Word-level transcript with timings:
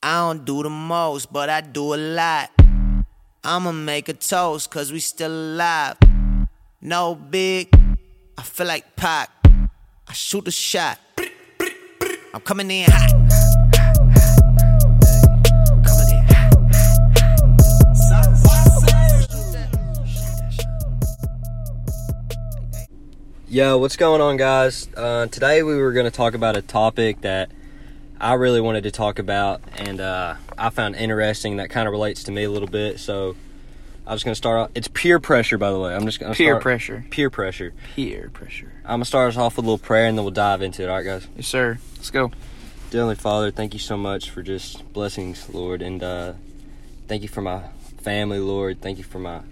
I 0.00 0.20
don't 0.20 0.44
do 0.44 0.62
the 0.62 0.70
most, 0.70 1.32
but 1.32 1.50
I 1.50 1.60
do 1.60 1.92
a 1.92 1.96
lot. 1.96 2.50
I'ma 3.42 3.72
make 3.72 4.08
a 4.08 4.12
toast, 4.12 4.70
cause 4.70 4.92
we 4.92 5.00
still 5.00 5.32
alive. 5.32 5.96
No 6.80 7.16
big, 7.16 7.68
I 8.36 8.42
feel 8.42 8.68
like 8.68 8.94
Pac. 8.94 9.28
I 10.06 10.12
shoot 10.12 10.46
a 10.46 10.52
shot. 10.52 11.00
I'm 12.32 12.40
coming 12.42 12.70
in 12.70 12.86
hot. 12.88 13.12
Yo, 23.48 23.78
what's 23.78 23.96
going 23.96 24.20
on, 24.20 24.36
guys? 24.36 24.88
Uh, 24.96 25.26
today 25.26 25.64
we 25.64 25.74
were 25.76 25.92
going 25.92 26.04
to 26.04 26.12
talk 26.12 26.34
about 26.34 26.56
a 26.56 26.62
topic 26.62 27.22
that 27.22 27.50
I 28.20 28.34
really 28.34 28.60
wanted 28.60 28.82
to 28.84 28.90
talk 28.90 29.18
about, 29.18 29.60
and 29.76 30.00
uh, 30.00 30.34
I 30.56 30.70
found 30.70 30.96
interesting 30.96 31.58
that 31.58 31.70
kind 31.70 31.86
of 31.86 31.92
relates 31.92 32.24
to 32.24 32.32
me 32.32 32.44
a 32.44 32.50
little 32.50 32.68
bit. 32.68 32.98
So 32.98 33.36
I 34.06 34.12
was 34.12 34.24
going 34.24 34.32
to 34.32 34.36
start 34.38 34.58
off. 34.58 34.70
It's 34.74 34.88
peer 34.88 35.20
pressure, 35.20 35.58
by 35.58 35.70
the 35.70 35.78
way. 35.78 35.94
I'm 35.94 36.04
just 36.04 36.18
going 36.18 36.32
to 36.32 36.36
Peer 36.36 36.54
start, 36.54 36.62
pressure. 36.62 37.04
Peer 37.10 37.30
pressure. 37.30 37.72
Peer 37.94 38.30
pressure. 38.32 38.72
I'm 38.84 39.00
gonna 39.00 39.04
start 39.04 39.28
us 39.28 39.36
off 39.36 39.56
with 39.58 39.66
a 39.66 39.68
little 39.68 39.78
prayer, 39.78 40.06
and 40.06 40.16
then 40.16 40.24
we'll 40.24 40.32
dive 40.32 40.62
into 40.62 40.82
it. 40.82 40.88
All 40.88 40.96
right, 40.96 41.04
guys. 41.04 41.28
Yes, 41.36 41.46
sir. 41.46 41.78
Let's 41.96 42.10
go. 42.10 42.28
Dear 42.90 43.00
Heavenly 43.00 43.16
Father, 43.16 43.50
thank 43.50 43.74
you 43.74 43.78
so 43.78 43.98
much 43.98 44.30
for 44.30 44.42
just 44.42 44.90
blessings, 44.94 45.46
Lord, 45.50 45.82
and 45.82 46.02
uh, 46.02 46.32
thank 47.06 47.20
you 47.20 47.28
for 47.28 47.42
my 47.42 47.64
family, 47.98 48.38
Lord. 48.38 48.80
Thank 48.80 48.96
you 48.96 49.04
for 49.04 49.18
my 49.18 49.42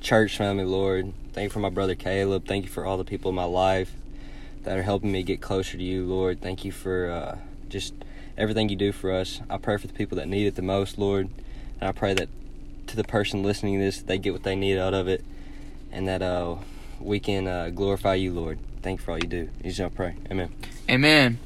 church 0.00 0.38
family, 0.38 0.64
Lord. 0.64 1.12
Thank 1.34 1.44
you 1.44 1.50
for 1.50 1.58
my 1.58 1.68
brother 1.68 1.94
Caleb. 1.94 2.46
Thank 2.46 2.64
you 2.64 2.70
for 2.70 2.86
all 2.86 2.96
the 2.96 3.04
people 3.04 3.28
in 3.28 3.34
my 3.34 3.44
life 3.44 3.92
that 4.62 4.78
are 4.78 4.82
helping 4.82 5.12
me 5.12 5.22
get 5.22 5.42
closer 5.42 5.76
to 5.76 5.82
you, 5.82 6.06
Lord. 6.06 6.40
Thank 6.40 6.64
you 6.64 6.72
for 6.72 7.10
uh, 7.10 7.38
just 7.68 7.92
everything 8.36 8.68
you 8.68 8.76
do 8.76 8.92
for 8.92 9.12
us. 9.12 9.40
I 9.48 9.58
pray 9.58 9.76
for 9.76 9.86
the 9.86 9.92
people 9.92 10.16
that 10.18 10.28
need 10.28 10.46
it 10.46 10.54
the 10.54 10.62
most, 10.62 10.98
Lord, 10.98 11.28
and 11.80 11.88
I 11.88 11.92
pray 11.92 12.14
that 12.14 12.28
to 12.88 12.96
the 12.96 13.04
person 13.04 13.42
listening 13.42 13.78
to 13.78 13.84
this, 13.84 14.00
they 14.00 14.18
get 14.18 14.32
what 14.32 14.42
they 14.42 14.56
need 14.56 14.78
out 14.78 14.94
of 14.94 15.08
it, 15.08 15.24
and 15.90 16.06
that 16.08 16.22
uh, 16.22 16.56
we 17.00 17.20
can 17.20 17.46
uh, 17.46 17.70
glorify 17.70 18.14
you, 18.14 18.32
Lord. 18.32 18.58
Thank 18.82 19.00
you 19.00 19.04
for 19.04 19.12
all 19.12 19.18
you 19.18 19.26
do. 19.26 19.48
You 19.64 19.84
I 19.84 19.88
pray. 19.88 20.14
Amen. 20.30 20.52
Amen. 20.88 21.38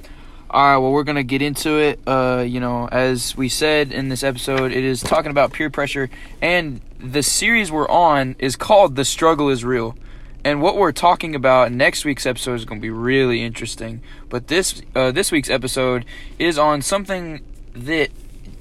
All 0.50 0.64
right, 0.64 0.78
well, 0.78 0.90
we're 0.90 1.04
going 1.04 1.16
to 1.16 1.22
get 1.22 1.42
into 1.42 1.78
it. 1.78 2.00
Uh, 2.06 2.44
you 2.46 2.58
know, 2.58 2.88
as 2.88 3.36
we 3.36 3.48
said 3.48 3.92
in 3.92 4.08
this 4.08 4.24
episode, 4.24 4.72
it 4.72 4.84
is 4.84 5.00
talking 5.00 5.30
about 5.30 5.52
peer 5.52 5.70
pressure, 5.70 6.10
and 6.42 6.80
the 6.98 7.22
series 7.22 7.70
we're 7.70 7.88
on 7.88 8.34
is 8.38 8.56
called 8.56 8.96
The 8.96 9.04
Struggle 9.04 9.48
is 9.48 9.64
Real. 9.64 9.96
And 10.44 10.62
what 10.62 10.76
we're 10.76 10.92
talking 10.92 11.34
about 11.34 11.68
in 11.68 11.76
next 11.76 12.04
week's 12.04 12.24
episode 12.26 12.54
is 12.54 12.64
going 12.64 12.80
to 12.80 12.82
be 12.82 12.90
really 12.90 13.42
interesting. 13.42 14.00
But 14.28 14.48
this 14.48 14.80
uh, 14.94 15.10
this 15.12 15.30
week's 15.30 15.50
episode 15.50 16.04
is 16.38 16.58
on 16.58 16.80
something 16.82 17.40
that 17.74 18.08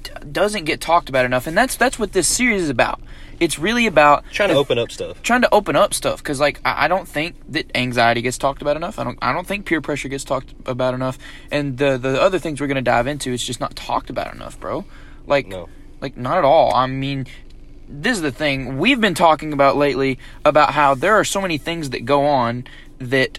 d- 0.02 0.10
doesn't 0.30 0.64
get 0.64 0.80
talked 0.80 1.08
about 1.08 1.24
enough, 1.24 1.46
and 1.46 1.56
that's 1.56 1.76
that's 1.76 1.98
what 1.98 2.12
this 2.12 2.28
series 2.28 2.62
is 2.62 2.68
about. 2.68 3.00
It's 3.40 3.58
really 3.58 3.86
about 3.86 4.24
Trying 4.30 4.50
to 4.50 4.56
open 4.56 4.78
up 4.78 4.92
stuff. 4.92 5.22
trying 5.22 5.40
to 5.40 5.48
open 5.50 5.74
up 5.74 5.94
stuff 5.94 6.18
because 6.22 6.38
like 6.40 6.60
I, 6.62 6.84
I 6.84 6.88
don't 6.88 7.08
think 7.08 7.36
that 7.48 7.74
anxiety 7.74 8.20
gets 8.20 8.36
talked 8.36 8.60
about 8.60 8.76
enough. 8.76 8.98
I 8.98 9.04
don't 9.04 9.18
I 9.22 9.32
don't 9.32 9.46
think 9.46 9.64
peer 9.64 9.80
pressure 9.80 10.08
gets 10.08 10.24
talked 10.24 10.52
about 10.66 10.92
enough. 10.92 11.16
And 11.50 11.78
the 11.78 11.96
the 11.96 12.20
other 12.20 12.38
things 12.38 12.60
we're 12.60 12.66
gonna 12.66 12.82
dive 12.82 13.06
into 13.06 13.32
it's 13.32 13.42
just 13.44 13.58
not 13.58 13.74
talked 13.74 14.10
about 14.10 14.34
enough, 14.34 14.60
bro. 14.60 14.84
Like 15.26 15.46
No. 15.46 15.70
like 16.02 16.18
not 16.18 16.36
at 16.36 16.44
all. 16.44 16.74
I 16.74 16.86
mean 16.86 17.26
this 17.90 18.16
is 18.16 18.22
the 18.22 18.32
thing 18.32 18.78
we've 18.78 19.00
been 19.00 19.14
talking 19.14 19.52
about 19.52 19.76
lately 19.76 20.18
about 20.44 20.72
how 20.72 20.94
there 20.94 21.14
are 21.14 21.24
so 21.24 21.40
many 21.40 21.58
things 21.58 21.90
that 21.90 22.04
go 22.04 22.24
on 22.24 22.64
that 22.98 23.38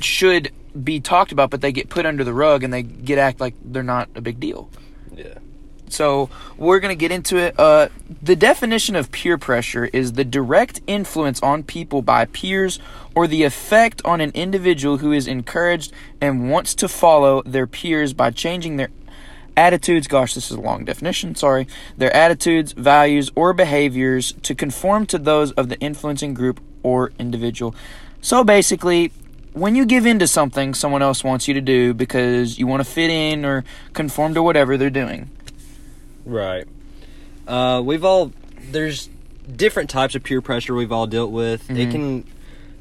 should 0.00 0.50
be 0.82 1.00
talked 1.00 1.32
about 1.32 1.50
but 1.50 1.60
they 1.60 1.72
get 1.72 1.88
put 1.88 2.04
under 2.04 2.24
the 2.24 2.34
rug 2.34 2.64
and 2.64 2.72
they 2.72 2.82
get 2.82 3.18
act 3.18 3.40
like 3.40 3.54
they're 3.64 3.82
not 3.82 4.08
a 4.14 4.20
big 4.20 4.40
deal. 4.40 4.68
Yeah. 5.14 5.38
So 5.92 6.30
we're 6.56 6.80
gonna 6.80 6.94
get 6.94 7.12
into 7.12 7.36
it. 7.36 7.54
Uh, 7.58 7.88
the 8.22 8.34
definition 8.34 8.96
of 8.96 9.12
peer 9.12 9.36
pressure 9.36 9.84
is 9.92 10.14
the 10.14 10.24
direct 10.24 10.80
influence 10.86 11.42
on 11.42 11.62
people 11.62 12.00
by 12.00 12.24
peers 12.24 12.78
or 13.14 13.26
the 13.26 13.44
effect 13.44 14.00
on 14.04 14.20
an 14.22 14.30
individual 14.34 14.98
who 14.98 15.12
is 15.12 15.28
encouraged 15.28 15.92
and 16.20 16.50
wants 16.50 16.74
to 16.76 16.88
follow 16.88 17.42
their 17.42 17.66
peers 17.66 18.14
by 18.14 18.30
changing 18.30 18.78
their 18.78 18.88
attitudes. 19.56 20.06
Gosh, 20.06 20.34
this 20.34 20.50
is 20.50 20.56
a 20.56 20.60
long 20.60 20.84
definition. 20.84 21.34
Sorry, 21.34 21.66
their 21.96 22.14
attitudes, 22.14 22.72
values, 22.72 23.30
or 23.34 23.52
behaviors 23.52 24.32
to 24.42 24.54
conform 24.54 25.06
to 25.06 25.18
those 25.18 25.52
of 25.52 25.68
the 25.68 25.78
influencing 25.80 26.34
group 26.34 26.60
or 26.82 27.12
individual. 27.18 27.74
So 28.20 28.44
basically. 28.44 29.12
When 29.54 29.74
you 29.76 29.84
give 29.84 30.06
in 30.06 30.18
to 30.20 30.26
something 30.26 30.72
someone 30.72 31.02
else 31.02 31.22
wants 31.22 31.46
you 31.46 31.52
to 31.52 31.60
do 31.60 31.92
because 31.92 32.58
you 32.58 32.66
want 32.66 32.82
to 32.82 32.90
fit 32.90 33.10
in 33.10 33.44
or 33.44 33.64
conform 33.92 34.32
to 34.32 34.42
whatever 34.42 34.78
they're 34.78 34.88
doing, 34.88 35.28
Right. 36.24 36.64
Uh, 37.46 37.82
we've 37.84 38.02
all 38.02 38.32
there's 38.70 39.10
different 39.54 39.90
types 39.90 40.14
of 40.14 40.22
peer 40.22 40.40
pressure 40.40 40.74
we've 40.74 40.90
all 40.90 41.06
dealt 41.06 41.32
with. 41.32 41.70
It 41.70 41.76
Mhm. 41.88 41.90
can 41.90 42.24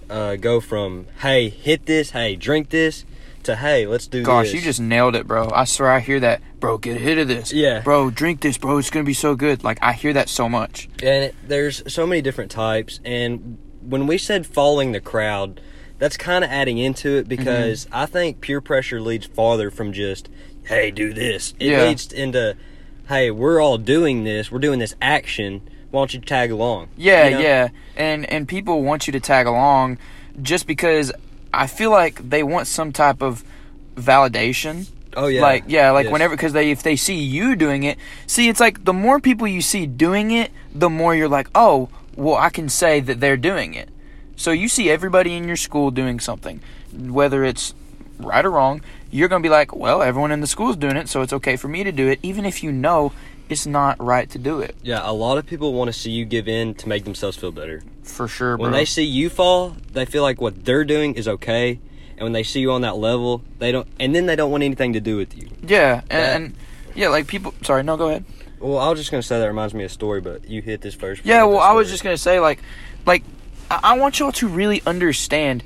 uh, 0.09 0.35
go 0.37 0.61
from 0.61 1.07
hey 1.21 1.49
hit 1.49 1.87
this, 1.87 2.11
hey 2.11 2.37
drink 2.37 2.69
this, 2.69 3.03
to 3.43 3.55
hey 3.55 3.85
let's 3.87 4.07
do 4.07 4.19
this. 4.19 4.25
Gosh, 4.27 4.45
this. 4.47 4.53
you 4.55 4.61
just 4.61 4.79
nailed 4.79 5.15
it, 5.15 5.27
bro. 5.27 5.49
I 5.53 5.65
swear 5.65 5.91
I 5.91 5.99
hear 5.99 6.19
that. 6.21 6.41
Bro, 6.59 6.79
get 6.79 6.97
a 6.97 6.99
hit 6.99 7.17
of 7.17 7.27
this. 7.27 7.51
Yeah. 7.51 7.81
Bro, 7.81 8.11
drink 8.11 8.41
this, 8.41 8.57
bro. 8.57 8.77
It's 8.77 8.89
going 8.89 9.03
to 9.05 9.07
be 9.09 9.13
so 9.15 9.35
good. 9.35 9.63
Like, 9.63 9.79
I 9.81 9.93
hear 9.93 10.13
that 10.13 10.29
so 10.29 10.47
much. 10.47 10.87
and 11.01 11.25
it, 11.25 11.35
there's 11.47 11.81
so 11.91 12.05
many 12.05 12.21
different 12.21 12.51
types. 12.51 12.99
And 13.03 13.57
when 13.81 14.05
we 14.07 14.17
said 14.17 14.45
following 14.45 14.91
the 14.91 15.01
crowd, 15.01 15.59
that's 15.97 16.17
kind 16.17 16.43
of 16.43 16.49
adding 16.51 16.77
into 16.77 17.17
it 17.17 17.27
because 17.27 17.85
Mm-hmm. 17.85 17.95
I 17.95 18.05
think 18.05 18.41
peer 18.41 18.61
pressure 18.61 19.01
leads 19.01 19.25
farther 19.27 19.69
from 19.71 19.93
just 19.93 20.29
hey 20.65 20.91
do 20.91 21.13
this. 21.13 21.53
It 21.59 21.67
Yeah. 21.71 21.83
leads 21.85 22.11
into 22.13 22.55
hey 23.07 23.31
we're 23.31 23.59
all 23.61 23.77
doing 23.77 24.23
this, 24.23 24.51
we're 24.51 24.59
doing 24.59 24.79
this 24.79 24.95
action. 25.01 25.61
Why 25.89 26.01
don't 26.01 26.13
you 26.13 26.21
tag 26.21 26.51
along? 26.51 26.87
Yeah, 26.95 27.25
You 27.27 27.35
know? 27.35 27.41
yeah. 27.41 27.67
And 27.97 28.25
and 28.31 28.47
people 28.47 28.81
want 28.83 29.07
you 29.07 29.13
to 29.13 29.19
tag 29.19 29.45
along 29.47 29.97
just 30.41 30.65
because 30.67 31.11
I 31.53 31.67
feel 31.67 31.91
like 31.91 32.29
they 32.29 32.43
want 32.43 32.67
some 32.67 32.91
type 32.91 33.21
of 33.21 33.43
validation. 33.95 34.87
Oh 35.15 35.27
yeah. 35.27 35.41
Like 35.41 35.65
yeah, 35.67 35.91
like 35.91 36.05
Yes. 36.05 36.11
whenever 36.13 36.35
because 36.35 36.53
they 36.53 36.71
if 36.71 36.83
they 36.83 36.95
see 36.95 37.15
you 37.15 37.55
doing 37.55 37.83
it, 37.83 37.97
see 38.27 38.47
it's 38.49 38.59
like 38.59 38.85
the 38.85 38.93
more 38.93 39.19
people 39.19 39.47
you 39.47 39.61
see 39.61 39.85
doing 39.85 40.31
it, 40.31 40.51
the 40.73 40.89
more 40.89 41.13
you're 41.15 41.27
like, 41.27 41.47
oh, 41.53 41.89
well, 42.15 42.35
I 42.35 42.49
can 42.49 42.69
say 42.69 42.99
that 43.01 43.19
they're 43.19 43.37
doing 43.37 43.73
it. 43.73 43.89
So 44.35 44.51
you 44.51 44.67
see 44.69 44.89
everybody 44.89 45.35
in 45.35 45.47
your 45.47 45.57
school 45.57 45.91
doing 45.91 46.19
something, 46.19 46.61
whether 46.93 47.43
it's 47.43 47.73
right 48.19 48.43
or 48.45 48.51
wrong, 48.51 48.81
you're 49.11 49.27
gonna 49.27 49.43
be 49.43 49.49
like, 49.49 49.75
well, 49.75 50.01
everyone 50.01 50.31
in 50.31 50.41
the 50.41 50.47
school 50.47 50.69
is 50.71 50.77
doing 50.77 50.95
it, 50.95 51.09
so 51.09 51.21
it's 51.21 51.33
okay 51.33 51.55
for 51.55 51.67
me 51.67 51.83
to 51.83 51.91
do 51.91 52.07
it, 52.07 52.19
even 52.23 52.45
if 52.45 52.63
you 52.63 52.71
know 52.71 53.13
it's 53.49 53.65
not 53.65 54.01
right 54.01 54.29
to 54.29 54.37
do 54.39 54.61
it. 54.61 54.75
Yeah, 54.81 55.01
a 55.03 55.11
lot 55.11 55.37
of 55.37 55.45
people 55.45 55.73
want 55.73 55.89
to 55.89 55.93
see 55.93 56.11
you 56.11 56.25
give 56.25 56.47
in 56.47 56.73
to 56.75 56.87
make 56.87 57.03
themselves 57.03 57.37
feel 57.37 57.51
better. 57.51 57.83
For 58.03 58.27
sure, 58.27 58.57
bro. 58.57 58.63
When 58.63 58.71
they 58.71 58.85
see 58.85 59.03
you 59.03 59.29
fall, 59.29 59.75
they 59.91 60.05
feel 60.05 60.23
like 60.23 60.39
what 60.39 60.63
they're 60.65 60.85
doing 60.85 61.15
is 61.15 61.27
okay, 61.27 61.79
and 62.17 62.21
when 62.21 62.31
they 62.31 62.43
see 62.43 62.61
you 62.61 62.71
on 62.71 62.81
that 62.81 62.97
level, 62.97 63.41
they 63.59 63.71
don't, 63.71 63.87
and 63.99 64.15
then 64.15 64.25
they 64.25 64.35
don't 64.35 64.51
want 64.51 64.63
anything 64.63 64.93
to 64.93 65.01
do 65.01 65.17
with 65.17 65.37
you. 65.37 65.49
yeah, 65.61 66.01
and, 66.09 66.45
and 66.45 66.55
yeah, 66.95 67.09
like 67.09 67.27
people. 67.27 67.53
Sorry, 67.61 67.83
no, 67.83 67.97
go 67.97 68.09
ahead. 68.09 68.25
Well, 68.59 68.77
I 68.77 68.89
was 68.89 68.99
just 68.99 69.11
gonna 69.11 69.23
say 69.23 69.39
that 69.39 69.47
reminds 69.47 69.73
me 69.73 69.83
of 69.83 69.91
a 69.91 69.93
story, 69.93 70.21
but 70.21 70.47
you 70.47 70.61
hit 70.61 70.81
this 70.81 70.93
first. 70.93 71.25
Yeah, 71.25 71.43
well, 71.43 71.59
I 71.59 71.73
was 71.73 71.89
just 71.89 72.03
gonna 72.03 72.17
say, 72.17 72.39
like, 72.39 72.59
like 73.05 73.23
I, 73.69 73.79
I 73.83 73.97
want 73.97 74.19
y'all 74.19 74.31
to 74.33 74.47
really 74.47 74.81
understand. 74.85 75.63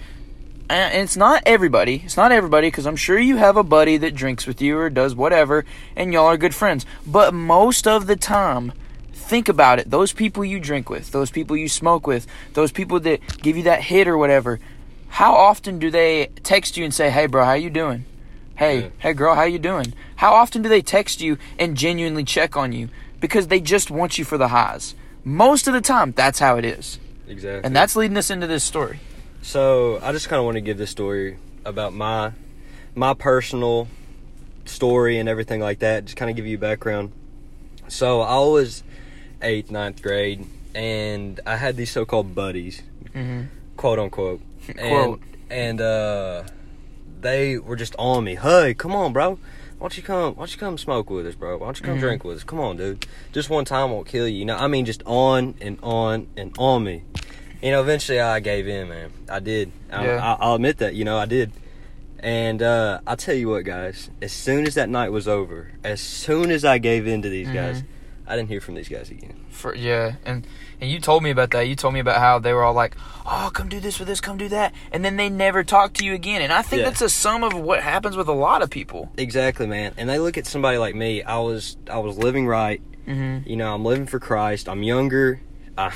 And 0.70 1.04
it's 1.04 1.16
not 1.16 1.44
everybody. 1.46 2.02
It's 2.06 2.18
not 2.18 2.32
everybody 2.32 2.68
because 2.68 2.88
I'm 2.88 2.96
sure 2.96 3.20
you 3.20 3.38
have 3.38 3.56
a 3.56 3.64
buddy 3.64 3.98
that 3.98 4.16
drinks 4.16 4.48
with 4.48 4.62
you 4.62 4.78
or 4.78 4.90
does 4.90 5.14
whatever, 5.16 5.64
and 5.96 6.12
y'all 6.12 6.26
are 6.26 6.38
good 6.38 6.56
friends. 6.56 6.86
But 7.06 7.34
most 7.34 7.88
of 7.88 8.08
the 8.08 8.16
time, 8.16 8.74
think 9.14 9.48
about 9.48 9.78
it. 9.78 9.92
Those 9.92 10.12
people 10.12 10.44
you 10.44 10.60
drink 10.60 10.90
with, 10.90 11.12
those 11.12 11.30
people 11.30 11.56
you 11.56 11.70
smoke 11.70 12.08
with, 12.08 12.26
those 12.54 12.72
people 12.72 13.00
that 13.02 13.20
give 13.44 13.58
you 13.58 13.64
that 13.64 13.82
hit 13.82 14.08
or 14.08 14.18
whatever. 14.18 14.60
How 15.10 15.36
often 15.36 15.78
do 15.78 15.92
they 15.92 16.28
text 16.44 16.78
you 16.78 16.84
and 16.84 16.94
say, 16.94 17.10
"Hey, 17.12 17.28
bro, 17.28 17.46
how 17.46 17.54
you 17.54 17.70
doing?" 17.70 18.06
Hey, 18.56 18.80
Yeah. 18.80 18.88
hey, 19.00 19.14
girl, 19.14 19.36
how 19.36 19.44
you 19.44 19.60
doing? 19.60 19.94
How 20.18 20.34
often 20.34 20.62
do 20.62 20.70
they 20.70 20.82
text 20.82 21.22
you 21.22 21.38
and 21.60 21.78
genuinely 21.78 22.24
check 22.24 22.58
on 22.58 22.72
you 22.72 22.90
because 23.20 23.48
they 23.48 23.60
just 23.60 23.92
want 23.92 24.18
you 24.18 24.26
for 24.26 24.38
the 24.38 24.48
highs? 24.48 24.96
Most 25.24 25.68
of 25.68 25.74
the 25.74 25.82
time, 25.82 26.14
that's 26.16 26.40
how 26.40 26.58
it 26.58 26.66
is, 26.66 26.98
exactly, 27.28 27.62
and 27.66 27.76
that's 27.76 27.96
leading 27.96 28.18
us 28.18 28.30
into 28.30 28.48
this 28.48 28.64
story. 28.64 29.00
So 29.56 30.00
I 30.02 30.12
just 30.12 30.28
kind 30.28 30.40
of 30.40 30.46
want 30.46 30.56
to 30.56 30.62
give 30.62 30.80
this 30.80 30.90
story 30.90 31.38
about 31.66 31.94
my 31.94 32.32
my 32.96 33.14
personal 33.14 33.88
story 34.66 35.20
and 35.20 35.30
everything 35.30 35.62
like 35.62 35.80
that. 35.80 36.06
Just 36.06 36.18
kind 36.18 36.32
of 36.32 36.36
give 36.36 36.48
you 36.48 36.58
background. 36.58 37.12
So 37.88 38.22
I 38.22 38.40
was 38.40 38.82
eighth, 39.44 39.70
ninth 39.70 40.02
grade, 40.02 40.48
and 40.74 41.40
I 41.46 41.58
had 41.58 41.78
these 41.78 41.92
so-called 41.92 42.34
buddies, 42.34 42.82
Mm-hmm. 43.14 43.44
quote 43.78 44.00
unquote, 44.00 44.42
and, 44.68 44.78
Quote. 44.80 45.22
and 45.52 45.80
uh, 45.80 46.44
they 47.22 47.60
were 47.60 47.76
just 47.76 47.96
on 48.00 48.24
me. 48.24 48.36
Hey, 48.36 48.74
come 48.74 48.96
on, 48.96 49.14
bro. 49.14 49.36
Why 49.36 49.40
don't 49.80 49.96
you 49.98 50.02
come? 50.02 50.34
Why 50.36 50.42
don't 50.42 50.52
you 50.54 50.58
come 50.58 50.78
smoke 50.80 51.12
with 51.12 51.28
us, 51.28 51.36
bro? 51.36 51.58
Why 51.58 51.68
don't 51.68 51.80
you 51.80 51.86
come 51.86 51.98
Mhm. 51.98 52.02
drink 52.02 52.24
with 52.24 52.38
us? 52.38 52.44
Come 52.44 52.60
on, 52.60 52.78
dude. 52.78 53.06
Just 53.32 53.52
one 53.52 53.64
time 53.66 53.92
won't 53.92 54.08
kill 54.08 54.28
you. 54.28 54.40
You 54.40 54.46
know, 54.46 54.58
I 54.58 54.66
mean, 54.68 54.86
just 54.86 55.04
on 55.06 55.54
and 55.62 55.78
on 55.84 56.26
and 56.36 56.52
on 56.58 56.84
me. 56.84 57.04
You 57.66 57.72
know, 57.72 57.82
eventually 57.82 58.20
I 58.20 58.42
gave 58.42 58.68
in, 58.68 58.90
man. 58.90 59.12
I 59.28 59.40
did. 59.40 59.72
I, 59.92 60.06
Yeah. 60.06 60.24
I, 60.24 60.38
I'll 60.46 60.54
admit 60.54 60.78
that. 60.78 60.94
You 60.94 61.04
know, 61.04 61.18
I 61.18 61.26
did. 61.26 61.52
And 62.20 62.62
uh, 62.62 63.00
I'll 63.08 63.18
tell 63.18 63.34
you 63.34 63.50
what, 63.50 63.66
guys. 63.66 64.12
As 64.22 64.32
soon 64.32 64.68
as 64.68 64.76
that 64.76 64.88
night 64.88 65.12
was 65.12 65.28
over, 65.28 65.72
as 65.84 66.00
soon 66.00 66.52
as 66.52 66.64
I 66.64 66.78
gave 66.78 67.08
in 67.08 67.24
to 67.24 67.30
these 67.30 67.50
guys, 67.50 67.84
I 68.28 68.36
didn't 68.36 68.50
hear 68.50 68.62
from 68.62 68.76
these 68.76 68.88
guys 68.88 69.10
again. 69.10 69.46
For 69.50 69.74
yeah, 69.74 70.18
and 70.26 70.46
and 70.80 70.92
you 70.92 71.00
told 71.00 71.24
me 71.24 71.32
about 71.32 71.50
that. 71.52 71.62
You 71.68 71.76
told 71.76 71.96
me 71.96 72.00
about 72.00 72.18
how 72.20 72.38
they 72.38 72.54
were 72.54 72.64
all 72.64 72.74
like, 72.74 72.96
"Oh, 73.26 73.50
come 73.54 73.68
do 73.70 73.80
this 73.80 73.98
for 73.98 74.06
this, 74.06 74.22
come 74.22 74.38
do 74.38 74.50
that," 74.50 74.74
and 74.92 75.04
then 75.04 75.18
they 75.18 75.30
never 75.30 75.64
talk 75.64 75.94
to 75.94 76.06
you 76.06 76.14
again. 76.14 76.42
And 76.44 76.52
I 76.54 76.62
think 76.62 76.82
Yeah. 76.82 76.90
that's 76.90 77.02
a 77.02 77.10
sum 77.10 77.44
of 77.44 77.54
what 77.54 77.82
happens 77.82 78.16
with 78.16 78.28
a 78.28 78.34
lot 78.34 78.62
of 78.62 78.70
people. 78.70 79.12
Exactly, 79.18 79.66
man. 79.68 79.94
And 79.98 80.08
they 80.10 80.20
look 80.20 80.38
at 80.38 80.46
somebody 80.46 80.78
like 80.78 80.94
me. 80.94 81.24
I 81.24 81.40
was 81.40 81.78
I 81.90 81.98
was 81.98 82.16
living 82.18 82.46
right. 82.48 82.82
Mm-hmm. 83.08 83.48
You 83.50 83.56
know, 83.56 83.74
I'm 83.74 83.84
living 83.86 84.06
for 84.08 84.20
Christ. 84.20 84.68
I'm 84.70 84.84
younger. 84.84 85.40
I, 85.78 85.92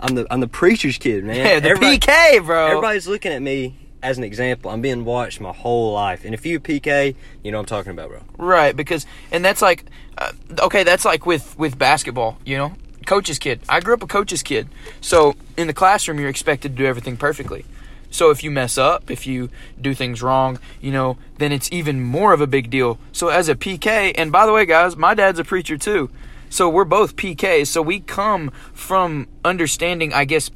I'm 0.00 0.14
the 0.14 0.26
I'm 0.30 0.40
the 0.40 0.48
preacher's 0.48 0.98
kid, 0.98 1.24
man. 1.24 1.36
Yeah, 1.36 1.60
the 1.60 1.70
Everybody- 1.70 1.98
PK, 1.98 2.44
bro. 2.44 2.66
Everybody's 2.66 3.06
looking 3.06 3.32
at 3.32 3.42
me 3.42 3.76
as 4.02 4.18
an 4.18 4.24
example. 4.24 4.70
I'm 4.70 4.82
being 4.82 5.04
watched 5.04 5.40
my 5.40 5.52
whole 5.52 5.92
life. 5.94 6.24
And 6.24 6.34
if 6.34 6.44
you 6.44 6.60
PK, 6.60 7.14
you 7.42 7.50
know 7.50 7.58
what 7.58 7.62
I'm 7.62 7.66
talking 7.78 7.92
about, 7.92 8.10
bro. 8.10 8.20
Right, 8.38 8.76
because 8.76 9.06
and 9.32 9.44
that's 9.44 9.62
like, 9.62 9.84
uh, 10.18 10.32
okay, 10.60 10.84
that's 10.84 11.04
like 11.04 11.24
with 11.26 11.58
with 11.58 11.78
basketball, 11.78 12.38
you 12.44 12.56
know, 12.58 12.74
coach's 13.06 13.38
kid. 13.38 13.60
I 13.68 13.80
grew 13.80 13.94
up 13.94 14.02
a 14.02 14.06
coach's 14.06 14.42
kid, 14.42 14.68
so 15.00 15.34
in 15.56 15.66
the 15.66 15.72
classroom 15.74 16.18
you're 16.20 16.28
expected 16.28 16.72
to 16.72 16.82
do 16.82 16.86
everything 16.86 17.16
perfectly. 17.16 17.64
So 18.10 18.30
if 18.30 18.44
you 18.44 18.50
mess 18.52 18.78
up, 18.78 19.10
if 19.10 19.26
you 19.26 19.50
do 19.80 19.92
things 19.92 20.22
wrong, 20.22 20.60
you 20.80 20.92
know, 20.92 21.18
then 21.38 21.50
it's 21.50 21.68
even 21.72 22.00
more 22.00 22.32
of 22.32 22.40
a 22.40 22.46
big 22.46 22.70
deal. 22.70 22.98
So 23.10 23.26
as 23.28 23.48
a 23.48 23.56
PK, 23.56 24.12
and 24.16 24.30
by 24.30 24.46
the 24.46 24.52
way, 24.52 24.66
guys, 24.66 24.96
my 24.96 25.14
dad's 25.14 25.40
a 25.40 25.44
preacher 25.44 25.76
too. 25.76 26.10
So 26.54 26.68
we're 26.68 26.84
both 26.84 27.16
PKs. 27.16 27.66
So 27.66 27.82
we 27.82 27.98
come 27.98 28.52
from 28.74 29.26
understanding, 29.44 30.12
I 30.12 30.24
guess, 30.24 30.52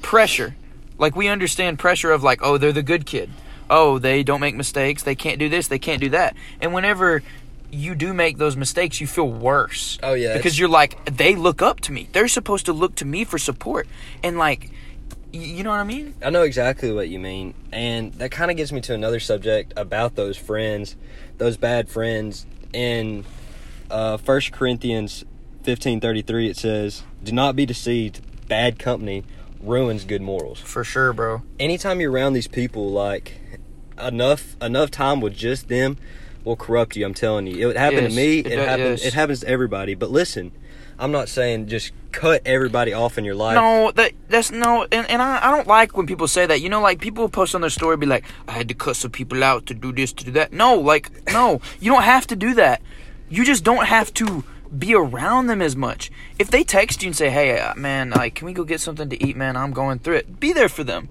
pressure. 0.00 0.56
Like 0.96 1.14
we 1.14 1.28
understand 1.28 1.78
pressure 1.78 2.12
of 2.12 2.22
like, 2.22 2.40
oh, 2.42 2.56
they're 2.56 2.72
the 2.72 2.82
good 2.82 3.04
kid. 3.04 3.28
Oh, 3.68 3.98
they 3.98 4.22
don't 4.22 4.40
make 4.40 4.54
mistakes. 4.54 5.02
They 5.02 5.14
can't 5.14 5.38
do 5.38 5.50
this. 5.50 5.68
They 5.68 5.78
can't 5.78 6.00
do 6.00 6.08
that. 6.08 6.34
And 6.62 6.72
whenever 6.72 7.22
you 7.70 7.94
do 7.94 8.14
make 8.14 8.38
those 8.38 8.56
mistakes, 8.56 9.02
you 9.02 9.06
feel 9.06 9.28
worse. 9.28 9.98
Oh, 10.02 10.14
yeah, 10.14 10.34
because 10.34 10.58
you're 10.58 10.66
like, 10.66 11.14
they 11.14 11.34
look 11.34 11.60
up 11.60 11.80
to 11.80 11.92
me. 11.92 12.08
They're 12.12 12.26
supposed 12.26 12.64
to 12.64 12.72
look 12.72 12.94
to 12.94 13.04
me 13.04 13.24
for 13.24 13.36
support. 13.36 13.86
And 14.22 14.38
like, 14.38 14.70
you 15.30 15.62
know 15.62 15.70
what 15.70 15.80
I 15.80 15.84
mean? 15.84 16.14
I 16.22 16.30
know 16.30 16.44
exactly 16.44 16.90
what 16.90 17.10
you 17.10 17.18
mean, 17.18 17.52
and 17.70 18.14
that 18.14 18.30
kind 18.30 18.50
of 18.50 18.56
gets 18.56 18.72
me 18.72 18.80
to 18.80 18.94
another 18.94 19.20
subject 19.20 19.74
about 19.76 20.14
those 20.14 20.38
friends, 20.38 20.96
those 21.36 21.58
bad 21.58 21.90
friends. 21.90 22.46
In 22.72 23.24
uh, 23.90 24.18
1 24.18 24.40
Corinthians 24.50 25.24
fifteen 25.64 26.00
thirty 26.00 26.22
three, 26.22 26.48
it 26.48 26.56
says, 26.56 27.02
"Do 27.22 27.32
not 27.32 27.56
be 27.56 27.66
deceived. 27.66 28.20
Bad 28.48 28.78
company 28.78 29.24
ruins 29.60 30.04
good 30.04 30.22
morals." 30.22 30.60
For 30.60 30.84
sure, 30.84 31.12
bro. 31.12 31.42
Anytime 31.58 32.00
you're 32.00 32.12
around 32.12 32.34
these 32.34 32.48
people, 32.48 32.90
like 32.90 33.40
enough 34.00 34.56
enough 34.62 34.90
time 34.90 35.20
with 35.20 35.34
just 35.34 35.68
them 35.68 35.96
will 36.44 36.56
corrupt 36.56 36.96
you. 36.96 37.04
I'm 37.06 37.14
telling 37.14 37.46
you, 37.46 37.70
it 37.70 37.76
happened 37.76 38.02
Yes, 38.02 38.12
to 38.12 38.16
me. 38.16 38.38
it 38.40 38.46
It, 38.46 38.56
does, 38.56 38.66
happens. 38.66 39.00
yes. 39.02 39.06
It 39.08 39.14
happens 39.14 39.40
to 39.40 39.48
everybody. 39.48 39.94
But 39.94 40.10
listen, 40.10 40.52
I'm 40.98 41.10
not 41.10 41.28
saying 41.28 41.68
just 41.68 41.92
cut 42.12 42.42
everybody 42.44 42.92
off 42.92 43.16
in 43.18 43.24
your 43.24 43.34
life. 43.34 43.54
No, 43.54 43.90
that 43.92 44.12
that's 44.28 44.50
no, 44.50 44.86
and, 44.92 45.08
and 45.08 45.22
I, 45.22 45.48
I 45.48 45.50
don't 45.56 45.66
like 45.66 45.96
when 45.96 46.06
people 46.06 46.28
say 46.28 46.44
that. 46.46 46.60
You 46.60 46.68
know, 46.68 46.80
like 46.82 47.00
people 47.00 47.28
post 47.28 47.54
on 47.54 47.62
their 47.62 47.70
story, 47.70 47.96
be 47.96 48.06
like, 48.06 48.24
I 48.46 48.52
had 48.52 48.68
to 48.68 48.74
cut 48.74 48.96
some 48.96 49.10
people 49.10 49.42
out 49.42 49.66
to 49.66 49.74
do 49.74 49.92
this, 49.92 50.12
to 50.12 50.24
do 50.24 50.30
that. 50.32 50.52
No, 50.52 50.74
like, 50.78 51.10
no, 51.32 51.60
you 51.80 51.90
don't 51.90 52.02
have 52.02 52.26
to 52.28 52.36
do 52.36 52.54
that. 52.54 52.82
You 53.30 53.44
just 53.44 53.64
don't 53.64 53.86
have 53.86 54.12
to 54.14 54.44
be 54.78 54.94
around 54.94 55.46
them 55.46 55.62
as 55.62 55.76
much. 55.76 56.10
If 56.38 56.50
they 56.50 56.64
text 56.64 57.02
you 57.02 57.08
and 57.08 57.16
say, 57.16 57.30
Hey, 57.30 57.58
uh, 57.58 57.74
man, 57.74 58.10
like, 58.10 58.34
can 58.34 58.46
we 58.46 58.52
go 58.52 58.64
get 58.64 58.80
something 58.80 59.08
to 59.08 59.24
eat, 59.24 59.36
man? 59.36 59.56
I'm 59.56 59.72
going 59.72 59.98
through 59.98 60.16
it. 60.16 60.40
Be 60.40 60.52
there 60.52 60.68
for 60.68 60.84
them. 60.84 61.08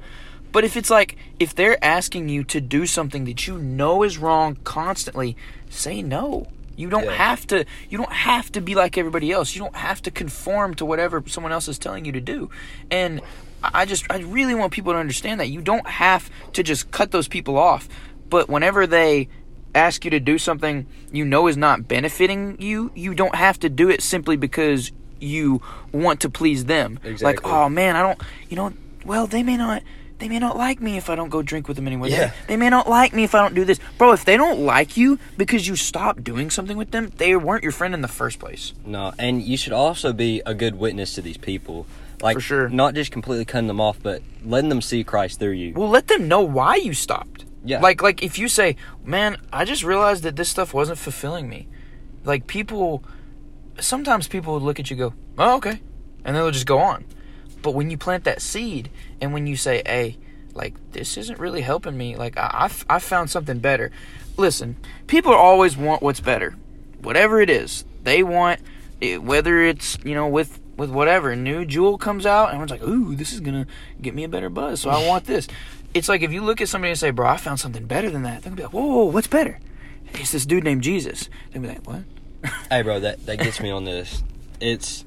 But 0.52 0.64
if 0.64 0.78
it's 0.78 0.90
like, 0.90 1.16
if 1.40 1.56
they're 1.56 1.84
asking 1.84 2.30
you 2.30 2.44
to 2.46 2.62
do 2.62 2.86
something 2.86 3.26
that 3.26 3.48
you 3.48 3.58
know 3.58 4.04
is 4.04 4.18
wrong 4.18 4.58
constantly, 4.64 5.36
say 5.70 6.02
no. 6.02 6.48
You 6.76 6.90
don't 6.90 7.06
Yeah. 7.06 7.16
have 7.16 7.46
to. 7.48 7.66
You 7.90 7.98
don't 8.00 8.12
have 8.14 8.52
to 8.54 8.62
be 8.62 8.74
like 8.76 8.98
everybody 8.98 9.32
else. 9.32 9.56
You 9.56 9.62
don't 9.62 9.76
have 9.76 10.02
to 10.04 10.12
conform 10.12 10.74
to 10.76 10.86
whatever 10.86 11.24
someone 11.28 11.52
else 11.52 11.68
is 11.68 11.78
telling 11.80 12.06
you 12.06 12.12
to 12.14 12.22
do. 12.22 12.50
And 12.92 13.22
I 13.64 13.82
I 13.82 13.86
just, 13.86 14.06
I 14.10 14.18
really 14.20 14.54
want 14.56 14.74
people 14.74 14.92
to 14.92 15.00
understand 15.00 15.40
that 15.40 15.48
you 15.48 15.62
don't 15.62 15.88
have 15.88 16.30
to 16.54 16.64
just 16.64 16.92
cut 16.92 17.12
those 17.12 17.28
people 17.30 17.58
off. 17.58 17.88
But 18.30 18.50
whenever 18.50 18.86
they 18.86 19.30
ask 19.76 20.06
you 20.06 20.12
to 20.12 20.20
do 20.20 20.38
something 20.38 20.86
you 21.12 21.26
know 21.26 21.48
is 21.48 21.58
not 21.58 21.88
benefiting 21.88 22.60
you, 22.62 22.92
you 22.96 23.14
don't 23.14 23.36
have 23.36 23.60
to 23.60 23.70
do 23.70 23.90
it 23.90 24.02
simply 24.02 24.36
because 24.38 24.92
you 25.20 25.62
want 25.92 26.20
to 26.22 26.30
please 26.30 26.66
them. 26.66 27.00
Like, 27.22 27.46
oh 27.46 27.70
man, 27.70 27.96
I 27.96 28.02
don't. 28.02 28.22
You 28.50 28.58
know, 28.58 28.74
well 29.06 29.28
they 29.28 29.44
may 29.44 29.58
not. 29.58 29.84
They 30.20 30.30
may 30.30 30.40
not 30.40 30.56
like 30.56 30.80
me 30.80 30.96
if 30.96 31.10
I 31.10 31.16
don't 31.16 31.28
go 31.30 31.42
drink 31.42 31.68
with 31.68 31.76
them 31.76 31.86
anymore. 31.88 32.08
They- 32.08 32.16
Yeah. 32.16 32.32
They, 32.48 32.56
may 32.56 32.70
not 32.70 32.88
like 32.90 33.14
me 33.14 33.26
if 33.26 33.36
I 33.36 33.40
don't 33.42 33.56
do 33.56 33.66
this. 33.66 33.80
Bro, 33.98 34.14
if 34.14 34.24
they 34.24 34.38
don't 34.38 34.60
like 34.62 34.96
you 34.96 35.20
because 35.38 35.68
you 35.68 35.76
stopped 35.76 36.24
doing 36.24 36.50
something 36.50 36.78
with 36.78 36.92
them, 36.92 37.12
they 37.18 37.36
weren't 37.36 37.64
your 37.64 37.74
friend 37.74 37.94
in 37.94 38.00
the 38.02 38.08
first 38.08 38.40
place. 38.40 38.74
No, 38.86 39.12
and 39.20 39.42
you 39.42 39.58
should 39.58 39.74
also 39.74 40.14
be 40.14 40.42
a 40.46 40.54
good 40.54 40.76
witness 40.76 41.16
to 41.16 41.22
these 41.22 41.36
people. 41.36 41.88
Like, 42.22 42.36
For 42.36 42.42
sure. 42.42 42.70
not 42.70 42.94
just 42.94 43.12
completely 43.12 43.44
cutting 43.44 43.68
them 43.68 43.82
off, 43.82 43.98
but 44.02 44.22
letting 44.46 44.70
them 44.70 44.82
see 44.82 45.04
Christ 45.04 45.40
through 45.40 45.54
you. 45.54 45.74
Well, 45.74 45.90
let 45.90 46.08
them 46.08 46.30
know 46.30 46.42
why 46.42 46.76
you 46.78 46.94
stopped. 46.94 47.44
Yeah. 47.64 47.80
Like 47.80 48.02
like 48.02 48.24
if 48.24 48.38
you 48.38 48.48
say, 48.48 48.76
"Man, 49.04 49.38
I 49.52 49.66
just 49.66 49.84
realized 49.84 50.24
that 50.24 50.36
this 50.36 50.50
stuff 50.50 50.74
wasn't 50.74 50.98
fulfilling 50.98 51.50
me." 51.50 51.68
Like 52.26 52.48
people 52.48 53.04
sometimes 53.80 54.28
people 54.28 54.54
would 54.54 54.64
look 54.64 54.80
at 54.80 54.90
you 54.90 54.96
and 54.96 55.12
go, 55.12 55.18
"Oh, 55.38 55.56
okay." 55.58 55.82
And 56.26 56.36
they'll 56.36 56.52
just 56.52 56.66
go 56.66 56.80
on. 56.80 57.06
But 57.62 57.72
when 57.72 57.90
you 57.90 57.98
plant 57.98 58.26
that 58.26 58.42
seed 58.42 58.90
and 59.22 59.34
when 59.34 59.48
you 59.48 59.56
say, 59.56 59.82
"Hey, 59.86 60.18
like 60.54 60.74
this 60.92 61.18
isn't 61.18 61.40
really 61.40 61.62
helping 61.62 61.98
me. 61.98 62.16
Like 62.16 62.38
I 62.38 62.70
I 62.90 63.00
found 63.00 63.30
something 63.30 63.60
better." 63.60 63.92
Listen, 64.36 64.78
people 65.08 65.34
always 65.34 65.78
want 65.78 66.02
what's 66.02 66.20
better. 66.20 66.56
Whatever 67.02 67.40
it 67.40 67.50
is, 67.50 67.86
they 68.04 68.24
want 68.24 68.60
it, 69.00 69.22
whether 69.22 69.62
it's, 69.62 69.98
you 70.04 70.16
know, 70.16 70.28
with 70.28 70.60
with 70.76 70.90
whatever 70.90 71.36
new 71.36 71.66
Juul 71.66 72.00
comes 72.00 72.26
out, 72.26 72.50
and 72.50 72.56
everyone's 72.56 72.72
like, 72.72 72.84
"Ooh, 72.84 73.16
this 73.16 73.32
is 73.32 73.40
gonna 73.40 73.68
get 74.02 74.16
me 74.16 74.24
a 74.24 74.30
better 74.30 74.50
buzz, 74.50 74.82
so 74.82 74.90
I 74.90 75.08
want 75.08 75.26
this." 75.34 75.48
It's 75.94 76.10
like 76.10 76.22
if 76.22 76.32
you 76.32 76.42
look 76.42 76.62
at 76.62 76.70
somebody 76.70 76.92
and 76.92 77.00
say, 77.00 77.12
"Bro, 77.12 77.28
I 77.28 77.38
found 77.38 77.60
something 77.60 77.86
better 77.86 78.10
than 78.10 78.24
that," 78.24 78.42
they're 78.42 78.50
gonna 78.52 78.56
be 78.56 78.64
like, 78.64 78.74
"Whoa, 78.74 78.86
whoa, 78.86 79.04
what's 79.06 79.28
better?" 79.28 79.60
It's 80.14 80.32
this 80.32 80.46
dude 80.46 80.64
named 80.64 80.82
Jesus. 80.84 81.30
They'll 81.52 81.62
be 81.62 81.68
like, 81.70 81.88
"What?" 81.88 82.02
Hey, 82.70 82.82
bro, 82.82 83.00
that, 83.00 83.26
that 83.26 83.40
gets 83.40 83.60
me 83.62 83.70
on 83.70 83.84
this. 83.86 84.24
It's 84.60 85.06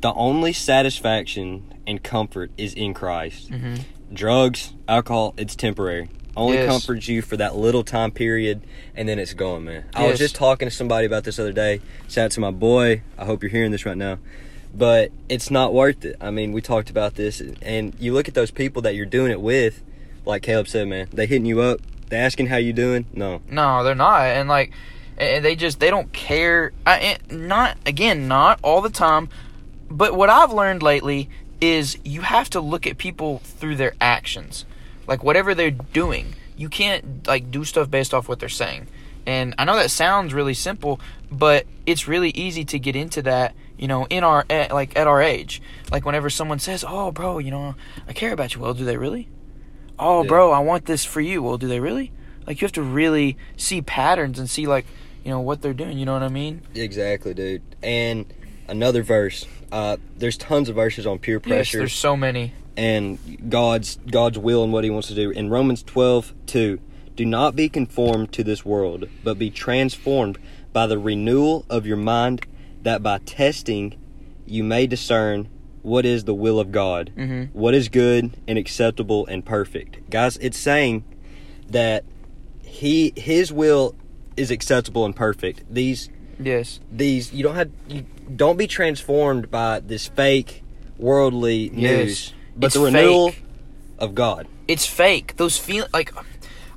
the 0.00 0.12
only 0.14 0.52
satisfaction 0.52 1.64
and 1.86 2.02
comfort 2.02 2.50
is 2.58 2.74
in 2.74 2.94
Christ. 2.94 3.50
Mm-hmm. 3.50 3.74
Drugs, 4.12 4.74
alcohol, 4.88 5.34
it's 5.36 5.56
temporary. 5.56 6.08
Only 6.36 6.56
Yes. 6.56 6.68
comforts 6.68 7.06
you 7.08 7.22
for 7.22 7.36
that 7.36 7.54
little 7.56 7.84
time 7.84 8.10
period, 8.10 8.62
and 8.96 9.08
then 9.08 9.18
it's 9.20 9.34
gone, 9.34 9.64
man. 9.64 9.84
I 9.94 10.06
was 10.08 10.18
just 10.18 10.34
talking 10.34 10.68
to 10.68 10.74
somebody 10.74 11.06
about 11.06 11.22
this 11.24 11.38
other 11.38 11.52
day. 11.52 11.80
Shout 12.08 12.26
out 12.26 12.30
to 12.32 12.40
my 12.40 12.50
boy. 12.50 13.02
I 13.16 13.24
hope 13.24 13.42
you're 13.42 13.50
hearing 13.50 13.70
this 13.70 13.86
right 13.86 13.96
now. 13.96 14.18
But 14.74 15.12
it's 15.28 15.50
not 15.50 15.72
worth 15.72 16.04
it. 16.04 16.16
I 16.20 16.30
mean, 16.32 16.50
we 16.52 16.60
talked 16.60 16.90
about 16.90 17.14
this, 17.14 17.40
and 17.62 17.94
you 18.00 18.12
look 18.12 18.26
at 18.26 18.34
those 18.34 18.50
people 18.50 18.82
that 18.82 18.96
you're 18.96 19.06
doing 19.06 19.30
it 19.30 19.40
with, 19.40 19.80
like 20.24 20.42
Caleb 20.42 20.68
said, 20.68 20.88
man. 20.88 21.08
They 21.12 21.26
hitting 21.26 21.46
you 21.46 21.60
up, 21.60 21.80
they 22.08 22.16
asking 22.16 22.46
how 22.46 22.56
you 22.56 22.72
doing. 22.72 23.06
No, 23.14 23.40
No, 23.50 23.84
they're 23.84 23.94
not. 23.94 24.22
And 24.22 24.48
like, 24.48 24.72
and 25.18 25.44
they 25.44 25.56
just 25.56 25.80
they 25.80 25.90
don't 25.90 26.12
care. 26.12 26.72
I, 26.86 27.18
not 27.30 27.76
again, 27.86 28.28
not 28.28 28.58
all 28.62 28.80
the 28.80 28.90
time. 28.90 29.28
But 29.90 30.16
what 30.16 30.30
I've 30.30 30.52
learned 30.52 30.82
lately 30.82 31.28
is 31.60 31.98
you 32.04 32.22
have 32.22 32.50
to 32.50 32.60
look 32.60 32.86
at 32.86 32.98
people 32.98 33.38
through 33.38 33.76
their 33.76 33.94
actions, 34.00 34.64
like 35.06 35.22
whatever 35.22 35.54
they're 35.54 35.70
doing. 35.70 36.34
You 36.56 36.68
can't 36.68 37.26
like 37.26 37.50
do 37.50 37.64
stuff 37.64 37.90
based 37.90 38.14
off 38.14 38.28
what 38.28 38.40
they're 38.40 38.48
saying. 38.48 38.88
And 39.26 39.54
I 39.58 39.64
know 39.64 39.76
that 39.76 39.90
sounds 39.90 40.34
really 40.34 40.54
simple, 40.54 41.00
but 41.30 41.66
it's 41.86 42.06
really 42.06 42.30
easy 42.30 42.64
to 42.66 42.78
get 42.78 42.94
into 42.94 43.22
that. 43.22 43.54
You 43.78 43.88
know, 43.88 44.06
in 44.06 44.22
our 44.22 44.44
eh, 44.50 44.68
like 44.70 44.96
at 44.96 45.06
our 45.06 45.20
age, 45.20 45.60
like 45.90 46.04
whenever 46.04 46.30
someone 46.30 46.58
says, 46.58 46.84
"Oh, 46.86 47.10
bro, 47.10 47.38
you 47.38 47.50
know, 47.50 47.74
I 48.06 48.12
care 48.12 48.32
about 48.32 48.54
you." 48.54 48.60
Well, 48.60 48.74
do 48.74 48.84
they 48.84 48.96
really? 48.96 49.28
Oh 49.98 50.22
Yeah. 50.22 50.28
bro 50.28 50.50
i 50.52 50.58
want 50.58 50.86
this 50.86 51.04
for 51.04 51.20
you 51.20 51.42
well 51.42 51.56
do 51.58 51.68
they 51.68 51.80
really 51.80 52.12
like 52.46 52.60
you 52.60 52.64
have 52.66 52.72
to 52.72 52.82
really 52.82 53.36
see 53.56 53.80
patterns 53.82 54.38
and 54.38 54.48
see 54.50 54.66
like 54.66 54.86
you 55.24 55.30
know 55.30 55.40
what 55.40 55.62
they're 55.62 55.72
doing 55.74 55.98
you 55.98 56.04
know 56.04 56.12
what 56.14 56.22
i 56.22 56.28
mean 56.28 56.62
Exactly, 56.74 57.32
dude. 57.34 57.62
And 57.82 58.26
another 58.68 59.02
verse. 59.02 59.46
Uh, 59.72 59.96
there's 60.16 60.36
tons 60.36 60.68
of 60.68 60.74
verses 60.76 61.06
on 61.06 61.18
peer 61.18 61.40
yes 61.44 61.48
pressure 61.48 61.78
there's 61.78 61.94
so 61.94 62.16
many 62.16 62.52
and 62.76 63.18
God's 63.50 63.96
God's 64.10 64.38
will 64.38 64.62
and 64.64 64.72
what 64.72 64.84
He 64.84 64.90
wants 64.90 65.08
to 65.08 65.14
do. 65.14 65.30
In 65.30 65.48
Romans 65.48 65.82
12, 65.84 66.34
2, 66.46 66.80
do 67.16 67.24
not 67.24 67.54
be 67.54 67.68
conformed 67.68 68.32
to 68.32 68.42
this 68.42 68.64
world, 68.64 69.08
but 69.22 69.38
be 69.38 69.48
transformed 69.50 70.38
by 70.72 70.86
the 70.88 70.98
renewal 70.98 71.64
of 71.70 71.86
your 71.86 71.96
mind, 71.96 72.46
that 72.82 73.02
by 73.02 73.18
testing 73.18 73.96
you 74.44 74.64
may 74.64 74.86
discern 74.88 75.48
what 75.84 76.04
is 76.04 76.24
the 76.24 76.34
will 76.34 76.58
of 76.58 76.72
God, 76.72 77.12
Mhm. 77.16 77.50
what 77.52 77.74
is 77.74 77.88
good 77.88 78.32
and 78.48 78.58
acceptable 78.58 79.24
and 79.26 79.44
perfect. 79.44 80.10
Guys, 80.10 80.36
it's 80.40 80.58
saying 80.58 81.04
that 81.70 82.04
He 82.62 83.12
His 83.16 83.52
will 83.52 83.94
is 84.36 84.50
acceptable 84.50 85.04
and 85.04 85.14
perfect. 85.14 85.62
These 85.72 86.10
yes 86.40 86.80
these 86.90 87.32
you 87.32 87.44
don't 87.44 87.54
have 87.54 87.70
you 87.88 88.04
don't 88.34 88.56
be 88.56 88.66
transformed 88.66 89.48
by 89.52 89.78
this 89.78 90.08
fake 90.08 90.64
worldly 90.98 91.70
Yes. 91.72 91.72
news 91.98 92.34
but 92.56 92.66
It's 92.66 92.74
the 92.74 92.80
renewal 92.80 93.30
fake. 93.30 93.42
of 94.00 94.16
god 94.16 94.48
it's 94.66 94.84
fake 94.84 95.36
those 95.36 95.56
feel 95.58 95.86
like 95.92 96.12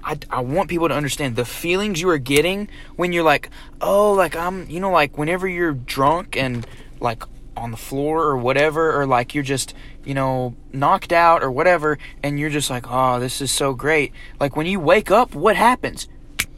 I, 0.04 0.16
I 0.30 0.42
want 0.42 0.70
people 0.70 0.88
to 0.90 0.94
understand 0.94 1.36
the 1.36 1.44
feelings 1.44 2.00
you 2.00 2.08
are 2.10 2.20
getting 2.20 2.70
when 2.98 3.12
you're 3.14 3.24
like, 3.26 3.50
oh, 3.82 4.14
like 4.14 4.38
I'm, 4.38 4.66
you 4.70 4.80
know, 4.80 4.90
like 4.92 5.18
whenever 5.18 5.48
you're 5.50 5.74
drunk 5.74 6.38
and 6.38 6.66
like 7.02 7.24
on 7.58 7.72
the 7.72 7.78
floor 7.78 8.24
or 8.24 8.38
whatever, 8.38 8.98
or 9.00 9.06
like 9.06 9.34
you're 9.34 9.44
just, 9.44 9.74
you 10.06 10.14
know, 10.14 10.56
knocked 10.72 11.12
out 11.12 11.44
or 11.44 11.52
whatever, 11.52 11.98
and 12.24 12.40
you're 12.40 12.50
just 12.50 12.70
like, 12.70 12.86
oh, 12.90 13.20
this 13.20 13.42
is 13.42 13.52
so 13.52 13.74
great. 13.74 14.14
Like 14.40 14.56
when 14.56 14.66
you 14.68 14.80
wake 14.80 15.12
up, 15.12 15.36
what 15.36 15.56
happens? 15.56 16.08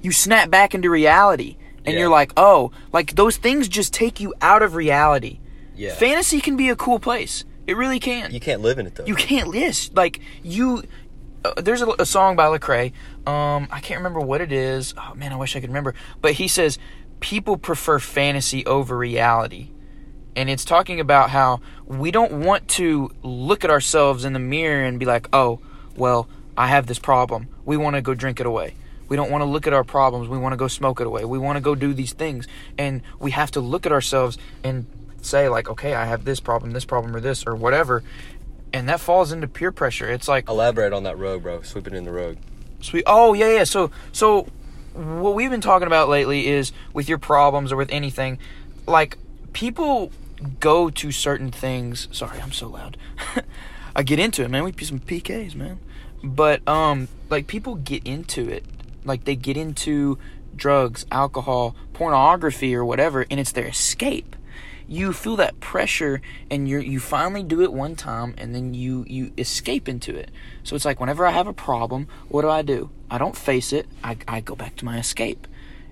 You 0.02 0.12
snap 0.12 0.50
back 0.50 0.76
into 0.76 0.90
reality, 0.90 1.58
and 1.86 1.94
Yeah. 1.94 2.02
you're 2.02 2.10
like, 2.10 2.32
oh, 2.38 2.72
like 2.94 3.16
those 3.16 3.38
things 3.38 3.68
just 3.68 3.94
take 3.94 4.20
you 4.20 4.34
out 4.42 4.62
of 4.62 4.76
reality. 4.76 5.40
Yeah. 5.76 5.94
Fantasy 5.96 6.42
can 6.42 6.58
be 6.58 6.70
a 6.70 6.76
cool 6.76 7.00
place. 7.00 7.46
It 7.66 7.78
really 7.78 8.00
can. 8.00 8.32
you 8.32 8.40
can't 8.40 8.62
live 8.62 8.80
in 8.80 8.88
it 8.88 8.96
though. 8.96 9.06
You 9.06 9.16
can't 9.16 9.48
list 9.48 9.96
like 9.96 10.20
you. 10.44 10.84
Uh, 11.46 11.54
there's 11.62 11.82
a, 11.82 11.88
a 12.00 12.06
song 12.06 12.36
by 12.36 12.46
Lecrae. 12.48 12.92
Um, 13.26 13.68
I 13.72 13.80
can't 13.80 14.00
remember 14.00 14.20
what 14.20 14.42
it 14.42 14.52
is. 14.52 14.94
Oh 14.98 15.14
man, 15.16 15.32
I 15.32 15.36
wish 15.38 15.56
I 15.56 15.60
could 15.62 15.70
remember. 15.70 15.94
But 16.22 16.34
he 16.34 16.48
says 16.50 16.78
people 17.22 17.58
prefer 17.58 18.00
fantasy 18.00 18.66
over 18.66 18.98
reality, 18.98 19.70
and 20.40 20.50
it's 20.50 20.64
talking 20.64 21.02
about 21.02 21.32
how 21.32 21.60
we 21.86 22.12
don't 22.12 22.32
want 22.46 22.66
to 22.70 23.12
look 23.24 23.66
at 23.66 23.70
ourselves 23.70 24.24
in 24.24 24.32
the 24.32 24.40
mirror 24.40 24.86
and 24.86 24.98
be 24.98 25.06
like, 25.06 25.28
oh, 25.34 25.60
well, 25.98 26.30
I 26.56 26.68
have 26.68 26.88
this 26.88 26.98
problem. 26.98 27.50
We 27.66 27.76
want 27.76 27.98
to 27.98 28.02
go 28.02 28.14
drink 28.14 28.40
it 28.40 28.46
away. 28.46 28.76
We 29.10 29.18
don't 29.18 29.30
want 29.30 29.42
to 29.42 29.46
look 29.46 29.68
at 29.68 29.74
our 29.74 29.84
problems. 29.84 30.30
We 30.30 30.38
want 30.38 30.54
to 30.54 30.58
go 30.58 30.70
smoke 30.70 31.02
it 31.02 31.08
away. 31.08 31.26
We 31.26 31.38
want 31.38 31.58
to 31.58 31.62
go 31.62 31.76
do 31.76 31.94
these 31.94 32.14
things, 32.14 32.48
and 32.78 33.02
we 33.20 33.32
have 33.32 33.52
to 33.52 33.60
look 33.60 33.86
at 33.86 33.92
ourselves 33.92 34.38
and 34.64 34.86
say 35.22 35.50
like, 35.50 35.70
okay, 35.70 35.94
I 35.94 36.06
have 36.06 36.24
this 36.24 36.40
problem, 36.40 36.72
this 36.72 36.86
problem, 36.86 37.14
or 37.14 37.20
this, 37.20 37.46
or 37.46 37.54
whatever, 37.54 38.02
and 38.72 38.88
that 38.88 39.02
falls 39.02 39.34
into 39.34 39.46
peer 39.46 39.74
pressure. 39.74 40.10
It's 40.10 40.30
like 40.30 40.48
Elaborate 40.48 40.94
on 40.94 41.04
that 41.04 41.18
rug, 41.18 41.44
bro. 41.44 41.64
Sweep 41.64 41.86
it 41.86 41.94
in 41.94 42.06
the 42.06 42.14
rug. 42.14 42.38
sweet. 42.80 43.04
Oh 43.06 43.34
yeah, 43.34 43.52
yeah. 43.58 43.64
So 43.66 43.92
so 44.14 44.48
what 44.94 45.36
we've 45.36 45.52
been 45.52 45.60
talking 45.60 45.88
about 45.88 46.08
lately 46.08 46.48
is 46.48 46.72
with 46.94 47.10
your 47.10 47.18
problems 47.18 47.74
or 47.74 47.76
with 47.76 47.92
anything, 47.92 48.40
like 48.88 49.18
people 49.52 50.12
go 50.60 50.90
to 50.90 51.12
certain 51.12 51.52
things. 51.52 52.08
Sorry, 52.12 52.40
I'm 52.42 52.52
so 52.52 52.68
loud. 52.68 52.98
I 53.96 54.04
get 54.04 54.20
into 54.20 54.44
it, 54.44 54.50
man. 54.50 54.64
We 54.64 54.72
be 54.72 54.86
some 54.86 55.00
PKs, 55.00 55.56
man. 55.56 55.80
But 56.24 56.68
um, 56.68 57.08
like 57.30 57.48
people 57.48 57.76
get 57.76 58.06
into 58.06 58.50
it, 58.50 58.66
like 59.04 59.26
they 59.26 59.36
get 59.36 59.58
into 59.58 60.18
drugs, 60.56 61.06
alcohol, 61.12 61.76
pornography, 61.94 62.76
or 62.76 62.84
whatever, 62.84 63.26
and 63.30 63.40
it's 63.40 63.52
their 63.52 63.68
escape. 63.68 64.36
You 64.88 65.14
feel 65.14 65.36
that 65.36 65.60
pressure, 65.60 66.22
and 66.50 66.68
you 66.68 66.80
you 66.80 67.00
finally 67.00 67.44
do 67.44 67.62
it 67.62 67.72
one 67.72 67.96
time, 67.96 68.34
and 68.38 68.54
then 68.54 68.74
you 68.74 69.06
you 69.08 69.32
escape 69.38 69.88
into 69.88 70.16
it. 70.16 70.32
So 70.64 70.76
it's 70.76 70.86
like 70.86 71.00
whenever 71.00 71.26
I 71.26 71.32
have 71.32 71.48
a 71.48 71.54
problem, 71.54 72.08
what 72.28 72.42
do 72.42 72.50
I 72.50 72.64
do? 72.64 72.90
I 73.10 73.18
don't 73.18 73.38
face 73.38 73.72
it. 73.72 73.88
I 74.04 74.18
I 74.28 74.42
go 74.42 74.56
back 74.56 74.76
to 74.78 74.86
my 74.86 74.98
escape, 74.98 75.48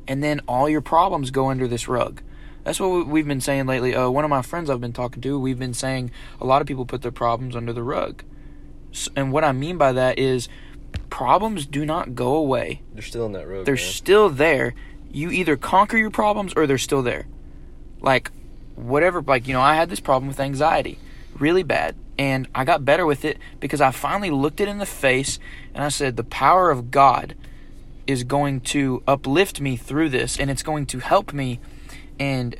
and 0.08 0.24
then 0.24 0.42
all 0.48 0.68
your 0.68 0.82
problems 0.82 1.32
go 1.32 1.50
under 1.50 1.68
this 1.68 1.88
rug. 1.88 2.22
That's 2.68 2.82
what 2.82 2.90
we- 2.90 3.04
we've 3.04 3.28
been 3.28 3.40
saying 3.40 3.66
lately. 3.66 3.96
Uh, 3.96 4.10
one 4.10 4.26
of 4.26 4.30
my 4.30 4.42
friends 4.42 4.70
I've 4.70 4.82
been 4.82 4.92
talking 4.92 5.22
to, 5.22 5.40
we've 5.40 5.58
been 5.58 5.74
saying 5.74 6.12
a 6.42 6.46
lot 6.46 6.62
of 6.62 6.68
people 6.68 6.86
put 6.86 7.02
their 7.02 7.14
problems 7.14 7.56
under 7.56 7.72
the 7.72 7.82
rug. 7.82 8.24
And 9.16 9.32
what 9.32 9.46
I 9.46 9.54
mean 9.54 9.78
by 9.78 9.94
that 9.94 10.20
is 10.20 10.50
problems 11.10 11.66
do 11.66 11.86
not 11.86 12.14
go 12.14 12.36
away. 12.36 12.82
They're 12.94 13.02
still 13.02 13.26
in 13.26 13.32
that 13.32 13.48
rug. 13.48 13.66
They're 13.66 13.76
man. 13.76 13.84
still 13.86 14.30
there. 14.30 14.74
You 15.10 15.32
either 15.32 15.56
conquer 15.56 15.96
your 15.96 16.10
problems 16.10 16.52
or 16.58 16.68
they're 16.68 16.78
still 16.78 17.02
there. 17.02 17.28
Like 18.02 18.32
whatever 18.76 19.22
like 19.22 19.48
you 19.48 19.54
know, 19.54 19.62
I 19.62 19.76
had 19.76 19.90
this 19.90 20.02
problem 20.02 20.28
with 20.28 20.42
anxiety 20.42 21.00
really 21.40 21.64
bad 21.64 21.96
and 22.20 22.50
I 22.54 22.66
got 22.66 22.84
better 22.84 23.06
with 23.06 23.24
it 23.24 23.38
because 23.62 23.80
I 23.80 23.92
finally 23.92 24.30
looked 24.30 24.60
it 24.60 24.68
in 24.68 24.78
the 24.78 24.86
face 24.86 25.40
and 25.74 25.86
I 25.86 25.88
said 25.88 26.18
the 26.18 26.24
power 26.26 26.70
of 26.70 26.92
God 26.92 27.34
is 28.08 28.26
going 28.26 28.60
to 28.60 29.04
uplift 29.08 29.62
me 29.62 29.78
through 29.78 30.10
this 30.10 30.38
and 30.38 30.52
it's 30.52 30.64
going 30.64 30.86
to 30.88 31.00
help 31.00 31.32
me 31.32 31.62
and 32.20 32.56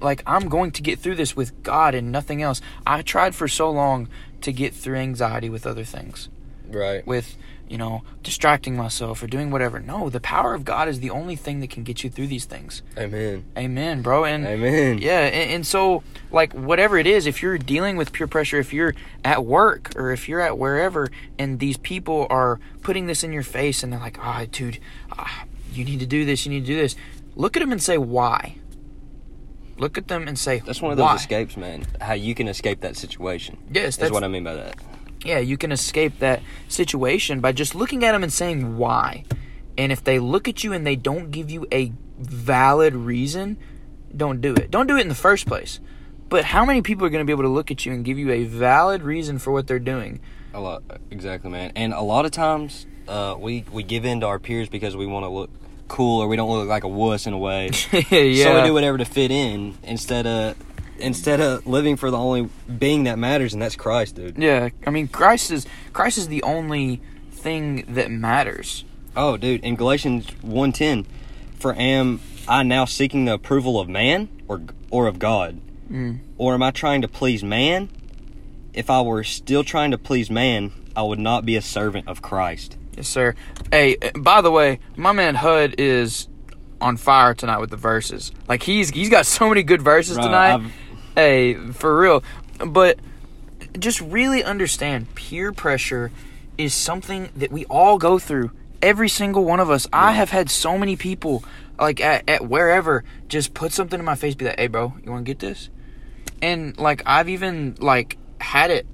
like 0.00 0.22
I'm 0.26 0.48
going 0.48 0.70
to 0.72 0.82
get 0.82 0.98
through 0.98 1.16
this 1.16 1.36
with 1.36 1.62
God 1.62 1.94
and 1.94 2.10
nothing 2.10 2.42
else. 2.42 2.60
I 2.86 3.02
tried 3.02 3.34
for 3.34 3.48
so 3.48 3.70
long 3.70 4.08
to 4.42 4.52
get 4.52 4.74
through 4.74 4.96
anxiety 4.96 5.48
with 5.48 5.66
other 5.66 5.84
things 5.84 6.28
right. 6.70 7.06
with 7.06 7.36
you 7.68 7.78
know 7.78 8.02
distracting 8.22 8.76
myself 8.76 9.22
or 9.22 9.28
doing 9.28 9.50
whatever 9.50 9.78
no 9.78 10.10
the 10.10 10.20
power 10.20 10.54
of 10.54 10.64
god 10.64 10.88
is 10.88 10.98
the 11.00 11.10
only 11.10 11.36
thing 11.36 11.60
that 11.60 11.70
can 11.70 11.84
get 11.84 12.02
you 12.02 12.10
through 12.10 12.26
these 12.26 12.44
things 12.44 12.82
Amen. 12.98 13.44
amen 13.56 14.02
bro 14.02 14.24
and 14.24 14.44
Amen. 14.44 14.98
yeah 14.98 15.20
and, 15.20 15.50
and 15.52 15.66
so 15.66 16.02
like 16.32 16.52
whatever 16.52 16.98
it 16.98 17.06
is 17.06 17.26
if 17.26 17.42
you're 17.42 17.58
dealing 17.58 17.96
with 17.96 18.12
peer 18.12 18.26
pressure 18.26 18.58
if 18.58 18.72
you're 18.72 18.94
at 19.24 19.44
work 19.44 19.92
or 19.94 20.10
if 20.10 20.28
you're 20.28 20.40
at 20.40 20.58
wherever 20.58 21.08
and 21.38 21.60
these 21.60 21.76
people 21.76 22.26
are 22.28 22.58
putting 22.82 23.06
this 23.06 23.22
in 23.22 23.32
your 23.32 23.44
face 23.44 23.84
and 23.84 23.92
they're 23.92 24.00
like 24.00 24.18
ah 24.18 24.44
dude 24.50 24.78
ah, 25.12 25.44
you 25.72 25.84
need 25.84 26.00
to 26.00 26.06
do 26.06 26.24
this 26.24 26.44
you 26.44 26.50
need 26.50 26.60
to 26.60 26.66
do 26.66 26.76
this 26.76 26.96
look 27.36 27.56
at 27.56 27.60
them 27.60 27.72
and 27.72 27.82
say 27.82 27.98
why 27.98 28.56
look 29.78 29.96
at 29.96 30.08
them 30.08 30.28
and 30.28 30.38
say 30.38 30.58
That's 30.64 30.82
one 30.82 30.92
of 30.92 30.98
those 30.98 31.04
why? 31.04 31.14
escapes, 31.16 31.56
man. 31.56 31.86
How 32.02 32.12
you 32.12 32.34
can 32.34 32.48
escape 32.48 32.80
that 32.82 32.96
situation. 32.96 33.56
yes 33.72 33.84
That's 33.84 33.96
that's 33.96 34.12
what 34.12 34.24
I 34.24 34.28
mean 34.28 34.44
by 34.44 34.54
that. 34.54 34.76
yeah, 35.24 35.38
you 35.38 35.56
can 35.56 35.72
escape 35.72 36.18
that 36.18 36.42
situation 36.68 37.40
by 37.40 37.52
just 37.52 37.74
looking 37.74 38.04
at 38.04 38.12
them 38.12 38.22
and 38.22 38.32
saying 38.32 38.76
why. 38.76 39.24
And 39.78 39.90
if 39.90 40.04
they 40.04 40.18
look 40.18 40.48
at 40.48 40.62
you 40.64 40.74
and 40.74 40.86
they 40.86 40.96
don't 40.96 41.30
give 41.30 41.50
you 41.50 41.66
a 41.72 41.92
valid 42.18 42.94
reason, 42.94 43.56
don't 44.14 44.42
do 44.42 44.52
it. 44.54 44.70
Don't 44.70 44.86
do 44.86 44.98
it 44.98 45.00
in 45.00 45.08
the 45.08 45.14
first 45.14 45.46
place. 45.46 45.80
But 46.28 46.44
how 46.44 46.64
many 46.66 46.82
people 46.82 47.06
are 47.06 47.10
going 47.10 47.22
to 47.22 47.26
be 47.26 47.32
able 47.32 47.44
to 47.44 47.48
look 47.48 47.70
at 47.70 47.86
you 47.86 47.92
and 47.92 48.04
give 48.04 48.18
you 48.18 48.30
a 48.30 48.44
valid 48.44 49.02
reason 49.02 49.38
for 49.38 49.50
what 49.50 49.66
they're 49.66 49.78
doing? 49.78 50.20
A 50.52 50.60
lot, 50.60 50.82
exactly, 51.10 51.50
man. 51.50 51.72
And 51.74 51.94
a 51.94 52.02
lot 52.02 52.26
of 52.26 52.32
times, 52.32 52.86
uh, 53.08 53.34
we 53.38 53.64
we 53.72 53.82
give 53.82 54.04
in 54.04 54.20
to 54.20 54.26
our 54.26 54.38
peers 54.38 54.68
because 54.68 54.94
we 54.94 55.06
want 55.06 55.24
to 55.24 55.28
look 55.30 55.50
cool 55.90 56.22
or 56.22 56.28
we 56.28 56.36
don't 56.36 56.50
look 56.50 56.68
like 56.68 56.84
a 56.84 56.88
wuss 56.88 57.26
in 57.26 57.34
a 57.34 57.38
way. 57.38 57.70
yeah. 57.92 58.44
So 58.44 58.60
we 58.60 58.66
do 58.66 58.72
whatever 58.72 58.96
to 58.96 59.04
fit 59.04 59.30
in 59.30 59.76
instead 59.82 60.26
of 60.26 60.56
instead 60.98 61.40
of 61.40 61.66
living 61.66 61.96
for 61.96 62.10
the 62.10 62.16
only 62.16 62.48
being 62.78 63.04
that 63.04 63.18
matters, 63.18 63.52
and 63.52 63.60
that's 63.60 63.76
Christ, 63.76 64.14
dude. 64.14 64.38
Yeah, 64.38 64.70
I 64.86 64.90
mean 64.90 65.08
Christ 65.08 65.50
is 65.50 65.66
Christ 65.92 66.16
is 66.16 66.28
the 66.28 66.42
only 66.42 67.02
thing 67.32 67.84
that 67.94 68.10
matters. 68.10 68.84
Oh, 69.16 69.36
dude, 69.36 69.64
in 69.64 69.76
Galatians 69.76 70.26
1:10, 70.42 71.04
for 71.58 71.74
am 71.74 72.20
I 72.48 72.62
now 72.62 72.84
seeking 72.84 73.24
the 73.24 73.34
approval 73.34 73.80
of 73.80 73.88
man 73.88 74.28
or 74.48 74.62
or 74.90 75.06
of 75.06 75.18
God? 75.18 75.60
Mm. 75.90 76.20
Or 76.38 76.54
am 76.54 76.62
I 76.62 76.70
trying 76.70 77.02
to 77.02 77.08
please 77.08 77.42
man? 77.42 77.88
If 78.72 78.88
I 78.88 79.02
were 79.02 79.24
still 79.24 79.64
trying 79.64 79.90
to 79.90 79.98
please 79.98 80.30
man, 80.30 80.72
I 80.94 81.02
would 81.02 81.18
not 81.18 81.44
be 81.44 81.56
a 81.56 81.62
servant 81.62 82.06
of 82.06 82.22
Christ. 82.22 82.76
Yes, 82.96 83.08
sir. 83.08 83.34
Hey, 83.70 83.96
uh, 84.02 84.18
by 84.18 84.40
the 84.40 84.50
way, 84.50 84.80
my 84.96 85.12
man 85.12 85.36
Hud 85.36 85.74
is 85.78 86.28
on 86.80 86.96
fire 86.96 87.34
tonight 87.34 87.58
with 87.58 87.70
the 87.70 87.76
verses. 87.76 88.32
Like 88.48 88.62
he's 88.62 88.90
he's 88.90 89.08
got 89.10 89.26
so 89.26 89.48
many 89.48 89.62
good 89.62 89.82
verses 89.82 90.16
Bro, 90.16 90.26
tonight. 90.26 90.54
I've- 90.54 90.72
Hey, 91.16 91.54
for 91.72 91.98
real. 91.98 92.22
But 92.64 93.00
just 93.78 94.00
really 94.00 94.44
understand 94.44 95.12
peer 95.16 95.52
pressure 95.52 96.12
is 96.56 96.72
something 96.72 97.30
that 97.36 97.50
we 97.50 97.64
all 97.66 97.98
go 97.98 98.18
through. 98.18 98.52
Every 98.80 99.08
single 99.08 99.44
one 99.44 99.60
of 99.60 99.70
us. 99.70 99.86
I 99.92 100.12
have 100.12 100.30
had 100.30 100.48
so 100.50 100.78
many 100.78 100.96
people 100.96 101.44
like 101.78 102.00
at, 102.00 102.28
at 102.28 102.46
wherever 102.46 103.04
just 103.28 103.54
put 103.54 103.72
something 103.72 103.98
in 103.98 104.04
my 104.04 104.14
face 104.14 104.34
be 104.34 104.44
like, 104.46 104.58
"Hey 104.58 104.68
bro, 104.68 104.94
you 105.04 105.10
want 105.10 105.26
to 105.26 105.30
get 105.30 105.40
this?" 105.40 105.68
And 106.40 106.78
like 106.78 107.02
I've 107.04 107.28
even 107.28 107.74
like 107.80 108.16
had 108.40 108.70
it 108.70 108.86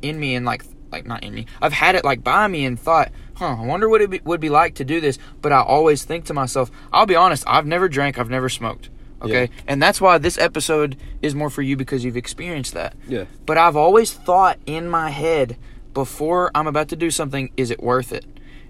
in 0.00 0.18
me 0.18 0.34
and 0.34 0.46
like 0.46 0.64
like 0.90 1.06
not 1.06 1.24
in 1.24 1.34
me. 1.34 1.46
I've 1.60 1.72
had 1.72 1.94
it 1.96 2.04
like 2.04 2.22
by 2.24 2.46
me 2.46 2.64
and 2.64 2.78
thought, 2.78 3.10
huh, 3.38 3.56
I 3.60 3.66
wonder 3.66 3.88
what 3.88 4.00
it 4.00 4.10
be, 4.10 4.20
would 4.24 4.40
be 4.40 4.48
like 4.50 4.74
to 4.76 4.84
do 4.84 5.00
this. 5.00 5.18
But 5.40 5.52
I 5.52 5.62
always 5.62 6.04
think 6.04 6.26
to 6.26 6.34
myself, 6.34 6.70
I'll 6.92 7.06
be 7.06 7.16
honest, 7.16 7.44
I've 7.46 7.66
never 7.66 7.88
drank, 7.88 8.18
I've 8.18 8.30
never 8.30 8.48
smoked. 8.48 8.90
Okay, 9.20 9.42
Yeah. 9.42 9.62
and 9.66 9.82
that's 9.82 10.00
why 10.00 10.18
this 10.18 10.38
episode 10.38 10.96
is 11.22 11.34
more 11.34 11.50
for 11.50 11.62
you 11.62 11.76
because 11.76 12.04
you've 12.04 12.16
experienced 12.16 12.74
that. 12.74 12.94
Yeah. 13.08 13.24
But 13.46 13.58
I've 13.58 13.74
always 13.76 14.12
thought 14.12 14.58
in 14.66 14.88
my 14.88 15.10
head 15.10 15.56
before 15.92 16.52
I'm 16.54 16.68
about 16.68 16.88
to 16.90 16.96
do 16.96 17.10
something, 17.10 17.50
is 17.56 17.70
it 17.72 17.82
worth 17.82 18.12
it? 18.12 18.24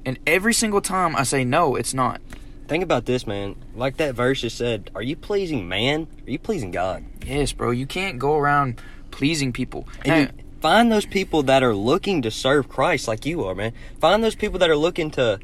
And 0.06 0.18
every 0.26 0.54
single 0.54 0.80
time 0.80 1.14
I 1.16 1.24
say 1.24 1.44
no, 1.44 1.76
it's 1.76 1.92
not. 1.92 2.22
Think 2.66 2.82
about 2.82 3.04
this, 3.04 3.26
man. 3.26 3.56
Like 3.74 3.98
that 3.98 4.14
verse 4.14 4.40
just 4.40 4.56
said, 4.56 4.90
are 4.94 5.02
you 5.02 5.16
pleasing 5.16 5.68
man? 5.68 6.06
Are 6.26 6.30
you 6.30 6.38
pleasing 6.38 6.70
God? 6.70 7.04
Yes, 7.26 7.52
bro, 7.52 7.70
you 7.70 7.86
can't 7.86 8.18
go 8.18 8.36
around 8.38 8.80
pleasing 9.10 9.52
people. 9.52 9.86
And 10.04 10.32
you 10.34 10.44
find 10.60 10.90
those 10.90 11.06
people 11.06 11.42
that 11.44 11.62
are 11.62 11.74
looking 11.74 12.22
to 12.22 12.30
serve 12.30 12.68
Christ 12.68 13.08
like 13.08 13.24
you 13.26 13.44
are, 13.44 13.54
man. 13.54 13.72
Find 14.00 14.22
those 14.22 14.34
people 14.34 14.58
that 14.58 14.70
are 14.70 14.76
looking 14.76 15.10
to 15.12 15.40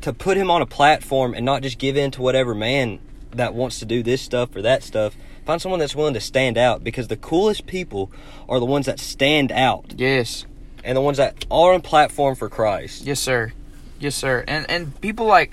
to 0.00 0.12
put 0.12 0.36
him 0.36 0.50
on 0.50 0.62
a 0.62 0.66
platform 0.66 1.34
and 1.34 1.44
not 1.44 1.62
just 1.62 1.78
give 1.78 1.96
in 1.96 2.10
to 2.12 2.22
whatever 2.22 2.54
man 2.54 3.00
that 3.32 3.52
wants 3.52 3.80
to 3.80 3.84
do 3.84 4.02
this 4.02 4.22
stuff 4.22 4.54
or 4.54 4.62
that 4.62 4.82
stuff. 4.82 5.16
Find 5.44 5.60
someone 5.60 5.80
that's 5.80 5.96
willing 5.96 6.14
to 6.14 6.20
stand 6.20 6.56
out 6.56 6.84
because 6.84 7.08
the 7.08 7.16
coolest 7.16 7.66
people 7.66 8.10
are 8.48 8.60
the 8.60 8.66
ones 8.66 8.86
that 8.86 9.00
stand 9.00 9.50
out 9.50 9.94
yes, 9.96 10.44
and 10.84 10.96
the 10.96 11.00
ones 11.00 11.16
that 11.16 11.46
are 11.50 11.72
on 11.72 11.80
platform 11.80 12.34
for 12.36 12.48
Christ. 12.48 13.04
Yes, 13.04 13.20
sir. 13.20 13.52
Yes, 13.98 14.14
sir. 14.14 14.44
And 14.46 14.70
and 14.70 15.00
people 15.00 15.26
like 15.26 15.52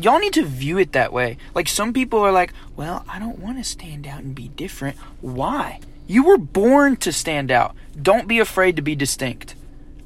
y'all 0.00 0.18
need 0.18 0.34
to 0.34 0.44
view 0.44 0.78
it 0.78 0.92
that 0.92 1.12
way. 1.12 1.36
Like 1.54 1.68
some 1.68 1.92
people 1.92 2.20
are 2.20 2.32
like, 2.32 2.52
"Well, 2.76 3.04
I 3.08 3.18
don't 3.18 3.38
want 3.38 3.58
to 3.58 3.64
stand 3.64 4.06
out 4.06 4.20
and 4.20 4.34
be 4.34 4.48
different." 4.48 4.96
Why? 5.20 5.80
You 6.06 6.24
were 6.24 6.38
born 6.38 6.96
to 6.98 7.12
stand 7.12 7.50
out. 7.50 7.74
Don't 8.00 8.28
be 8.28 8.38
afraid 8.38 8.76
to 8.76 8.82
be 8.82 8.94
distinct. 8.94 9.54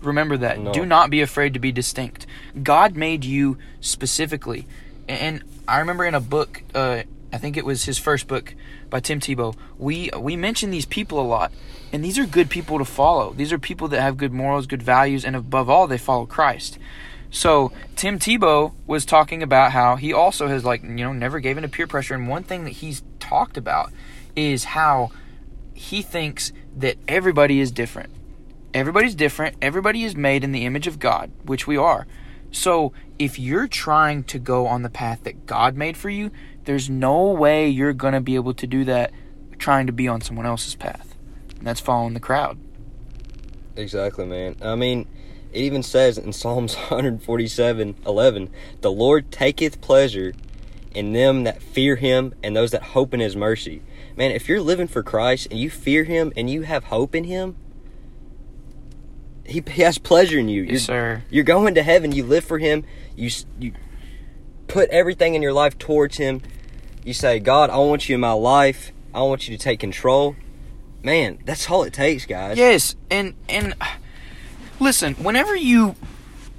Remember 0.01 0.37
that. 0.39 0.59
No. 0.59 0.73
Do 0.73 0.87
not 0.87 1.11
be 1.11 1.21
afraid 1.21 1.55
to 1.55 1.61
be 1.61 1.73
distinct. 1.73 2.27
God 2.63 2.97
made 2.97 3.25
you 3.25 3.59
specifically. 3.81 4.67
And 5.09 5.43
I 5.69 5.79
remember 5.81 6.05
in 6.05 6.15
a 6.15 6.21
book, 6.21 6.63
uh, 6.75 7.03
I 7.33 7.39
think 7.39 7.57
it 7.57 7.65
was 7.65 7.85
his 7.85 7.99
first 7.99 8.27
book 8.27 8.55
by 8.91 9.01
Tim 9.01 9.21
Tebow, 9.21 9.55
we 9.79 10.11
we 10.19 10.37
mention 10.37 10.71
these 10.71 10.85
people 10.85 11.21
a 11.21 11.23
lot. 11.23 11.53
And 11.93 12.05
these 12.05 12.19
are 12.19 12.27
good 12.27 12.51
people 12.51 12.79
to 12.79 12.85
follow. 12.85 13.33
These 13.33 13.53
are 13.53 13.59
people 13.59 13.89
that 13.89 14.01
have 14.01 14.17
good 14.17 14.33
morals, 14.33 14.67
good 14.67 14.83
values, 14.83 15.25
and 15.25 15.35
above 15.35 15.69
all, 15.69 15.87
they 15.87 15.99
follow 15.99 16.27
Christ. 16.27 16.79
So 17.31 17.73
Tim 17.97 18.19
Tebow 18.19 18.75
was 18.87 19.05
talking 19.05 19.43
about 19.43 19.73
how 19.73 19.97
he 19.97 20.13
also 20.13 20.49
has 20.49 20.65
like 20.65 20.83
you 20.83 20.89
know 20.89 21.13
never 21.13 21.41
gave 21.41 21.57
in 21.57 21.63
to 21.63 21.69
peer 21.69 21.87
pressure, 21.87 22.15
and 22.15 22.29
one 22.29 22.43
thing 22.43 22.65
that 22.65 22.71
he's 22.71 23.03
talked 23.19 23.57
about 23.57 23.93
is 24.37 24.65
how 24.65 25.11
he 25.81 26.03
thinks 26.03 26.53
that 26.77 26.99
everybody 27.09 27.59
is 27.59 27.73
different. 27.73 28.13
Everybody's 28.75 29.15
different. 29.15 29.57
Everybody 29.63 30.05
is 30.05 30.15
made 30.15 30.45
in 30.45 30.53
the 30.53 30.67
image 30.67 30.87
of 30.87 30.99
God, 30.99 31.31
which 31.45 31.67
we 31.67 31.79
are. 31.79 32.07
So 32.53 32.93
if 33.19 33.39
you're 33.39 33.67
trying 33.67 34.25
to 34.25 34.39
go 34.39 34.67
on 34.67 34.83
the 34.83 34.91
path 34.91 35.25
that 35.25 35.47
God 35.47 35.77
made 35.77 35.97
for 35.97 36.11
you, 36.11 36.33
there's 36.67 36.91
no 36.91 37.31
way 37.31 37.67
you're 37.67 37.95
gonna 37.95 38.21
be 38.21 38.35
able 38.35 38.53
to 38.55 38.67
do 38.67 38.85
that 38.85 39.11
trying 39.59 39.87
to 39.87 39.93
be 39.93 40.07
on 40.07 40.21
someone 40.21 40.45
else's 40.45 40.75
path. 40.75 41.17
And 41.57 41.67
that's 41.67 41.81
following 41.81 42.13
the 42.13 42.21
crowd. 42.21 42.59
Exactly, 43.75 44.27
man. 44.27 44.57
I 44.61 44.75
mean, 44.75 45.09
it 45.51 45.61
even 45.61 45.83
says 45.83 46.19
in 46.19 46.35
Psalms 46.35 46.75
147 46.91 47.95
11, 48.07 48.51
The 48.83 48.93
Lord 48.93 49.33
taketh 49.33 49.81
pleasure 49.81 50.35
in 50.95 51.15
them 51.15 51.45
that 51.45 51.63
fear 51.63 51.97
him 51.97 52.35
and 52.43 52.55
those 52.55 52.71
that 52.73 52.83
hope 52.83 53.15
in 53.15 53.21
his 53.21 53.35
mercy. 53.35 53.81
Man, 54.17 54.31
if 54.33 54.49
you're 54.49 54.61
living 54.61 54.87
for 54.89 55.03
Christ 55.03 55.49
and 55.51 55.59
you 55.59 55.71
fear 55.71 56.05
him 56.05 56.33
and 56.37 56.51
you 56.51 56.63
have 56.63 56.85
hope 56.85 57.15
in 57.15 57.25
him, 57.25 57.57
he, 59.45 59.63
he 59.71 59.83
has 59.83 59.99
pleasure 59.99 60.39
in 60.39 60.49
you. 60.49 60.63
Yes, 60.63 60.71
You're, 60.71 60.79
sir. 60.79 61.23
you're 61.31 61.45
going 61.45 61.75
to 61.75 61.83
heaven. 61.83 62.13
You 62.13 62.25
live 62.25 62.45
for 62.45 62.59
him. 62.59 62.85
You 63.17 63.31
you 63.59 63.73
put 64.69 64.89
everything 64.91 65.35
in 65.35 65.43
your 65.43 65.53
life 65.53 65.79
towards 65.79 66.17
him. 66.19 66.43
You 67.05 67.15
say, 67.15 67.41
God, 67.41 67.71
I 67.71 67.79
want 67.79 68.09
you 68.09 68.15
in 68.15 68.21
my 68.21 68.33
life. 68.33 68.93
I 69.13 69.23
want 69.23 69.49
you 69.49 69.57
to 69.57 69.63
take 69.63 69.81
control. 69.81 70.37
Man, 71.03 71.39
that's 71.45 71.69
all 71.71 71.83
it 71.83 71.93
takes, 71.93 72.27
guys. 72.27 72.59
Yes, 72.59 72.95
and 73.11 73.35
and 73.49 73.75
listen, 74.79 75.15
whenever 75.15 75.57
you 75.57 75.97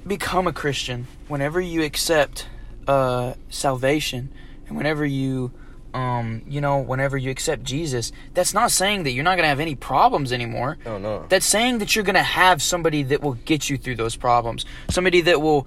become 0.06 0.46
a 0.46 0.52
Christian, 0.52 1.06
whenever 1.28 1.60
you 1.60 1.82
accept 1.82 2.48
uh, 2.88 3.34
salvation, 3.48 4.30
and 4.66 4.76
whenever 4.76 5.06
you 5.06 5.52
um, 5.94 6.42
you 6.46 6.60
know, 6.60 6.78
whenever 6.78 7.16
you 7.16 7.30
accept 7.30 7.64
Jesus, 7.64 8.12
that's 8.34 8.54
not 8.54 8.70
saying 8.70 9.02
that 9.02 9.12
you're 9.12 9.24
not 9.24 9.36
going 9.36 9.44
to 9.44 9.48
have 9.48 9.60
any 9.60 9.74
problems 9.74 10.32
anymore. 10.32 10.78
Oh 10.86 10.98
no. 10.98 11.26
That's 11.28 11.46
saying 11.46 11.78
that 11.78 11.94
you're 11.94 12.04
going 12.04 12.14
to 12.14 12.22
have 12.22 12.62
somebody 12.62 13.02
that 13.04 13.22
will 13.22 13.34
get 13.34 13.68
you 13.68 13.76
through 13.76 13.96
those 13.96 14.16
problems. 14.16 14.64
Somebody 14.88 15.20
that 15.22 15.40
will 15.40 15.66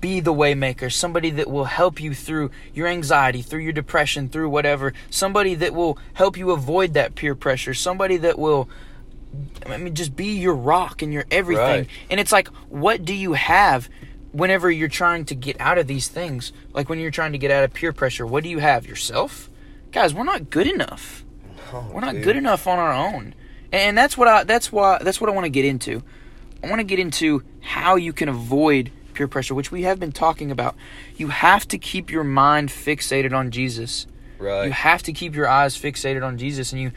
be 0.00 0.20
the 0.20 0.32
waymaker, 0.32 0.92
somebody 0.92 1.30
that 1.30 1.50
will 1.50 1.64
help 1.64 2.00
you 2.00 2.14
through 2.14 2.50
your 2.72 2.86
anxiety, 2.86 3.42
through 3.42 3.60
your 3.60 3.72
depression, 3.72 4.28
through 4.28 4.48
whatever. 4.48 4.94
Somebody 5.10 5.54
that 5.56 5.74
will 5.74 5.98
help 6.14 6.36
you 6.36 6.52
avoid 6.52 6.94
that 6.94 7.14
peer 7.16 7.34
pressure. 7.34 7.74
Somebody 7.74 8.16
that 8.18 8.38
will 8.38 8.68
I 9.66 9.76
mean 9.76 9.94
just 9.94 10.14
be 10.14 10.38
your 10.38 10.54
rock 10.54 11.02
and 11.02 11.12
your 11.12 11.24
everything. 11.30 11.80
Right. 11.80 11.88
And 12.10 12.20
it's 12.20 12.32
like 12.32 12.46
what 12.68 13.04
do 13.04 13.12
you 13.12 13.32
have 13.32 13.88
whenever 14.30 14.70
you're 14.70 14.88
trying 14.88 15.24
to 15.26 15.34
get 15.34 15.60
out 15.60 15.78
of 15.78 15.88
these 15.88 16.06
things? 16.06 16.52
Like 16.72 16.88
when 16.88 17.00
you're 17.00 17.10
trying 17.10 17.32
to 17.32 17.38
get 17.38 17.50
out 17.50 17.64
of 17.64 17.74
peer 17.74 17.92
pressure, 17.92 18.24
what 18.24 18.44
do 18.44 18.48
you 18.48 18.60
have? 18.60 18.86
Yourself? 18.86 19.50
Guys, 19.94 20.12
we're 20.12 20.24
not 20.24 20.50
good 20.50 20.66
enough. 20.66 21.24
Oh, 21.72 21.88
We're 21.92 22.00
not 22.00 22.14
dude. 22.14 22.24
good 22.24 22.36
enough 22.36 22.66
on 22.66 22.80
our 22.80 22.92
own. 22.92 23.32
And 23.70 23.96
that's 23.96 24.18
what 24.18 24.26
I 24.26 24.42
that's 24.42 24.72
why 24.72 24.98
that's 25.00 25.20
what 25.20 25.30
I 25.30 25.32
want 25.32 25.44
to 25.44 25.50
get 25.50 25.64
into. 25.64 26.02
I 26.64 26.68
want 26.68 26.80
to 26.80 26.84
get 26.84 26.98
into 26.98 27.44
how 27.60 27.94
you 27.94 28.12
can 28.12 28.28
avoid 28.28 28.90
peer 29.12 29.28
pressure, 29.28 29.54
which 29.54 29.70
we 29.70 29.82
have 29.82 30.00
been 30.00 30.10
talking 30.10 30.50
about. 30.50 30.74
You 31.16 31.28
have 31.28 31.68
to 31.68 31.78
keep 31.78 32.10
your 32.10 32.24
mind 32.24 32.70
fixated 32.70 33.32
on 33.32 33.52
Jesus. 33.52 34.08
Right. 34.38 34.64
You 34.66 34.72
have 34.72 35.04
to 35.04 35.12
keep 35.12 35.36
your 35.36 35.46
eyes 35.48 35.80
fixated 35.80 36.26
on 36.26 36.38
Jesus 36.38 36.72
and 36.72 36.82
you 36.82 36.90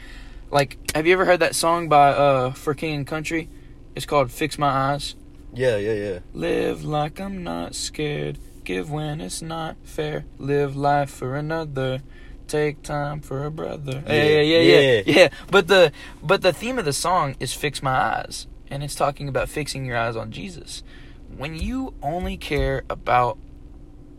like 0.50 0.76
have 0.96 1.06
you 1.06 1.12
ever 1.12 1.24
heard 1.24 1.38
that 1.38 1.54
song 1.54 1.88
by 1.88 2.08
uh 2.08 2.50
For 2.50 2.74
King 2.74 2.96
and 2.96 3.06
Country? 3.06 3.48
It's 3.94 4.06
called 4.06 4.32
Fix 4.32 4.58
My 4.58 4.70
Eyes. 4.70 5.14
Yeah, 5.54 5.76
yeah, 5.76 5.92
yeah. 5.92 6.18
Live 6.34 6.84
like 6.84 7.20
I'm 7.20 7.44
not 7.44 7.76
scared. 7.76 8.38
Give 8.64 8.90
when 8.90 9.20
it's 9.20 9.40
not 9.40 9.76
fair. 9.84 10.24
Live 10.36 10.74
life 10.74 11.10
for 11.10 11.36
another. 11.36 12.02
Take 12.48 12.82
time 12.82 13.20
for 13.20 13.44
a 13.44 13.50
brother. 13.50 14.02
Yeah, 14.06 14.24
yeah, 14.24 14.40
yeah, 14.40 14.58
yeah, 14.60 14.80
Yeah. 14.80 15.02
yeah. 15.06 15.28
But 15.50 15.68
the 15.68 15.92
but 16.22 16.40
the 16.40 16.52
theme 16.52 16.78
of 16.78 16.86
the 16.86 16.94
song 16.94 17.36
is 17.38 17.52
fix 17.52 17.82
my 17.82 17.90
eyes, 17.92 18.46
and 18.70 18.82
it's 18.82 18.94
talking 18.94 19.28
about 19.28 19.50
fixing 19.50 19.84
your 19.84 19.98
eyes 19.98 20.16
on 20.16 20.30
Jesus. 20.32 20.82
When 21.36 21.54
you 21.54 21.92
only 22.02 22.38
care 22.38 22.84
about 22.88 23.36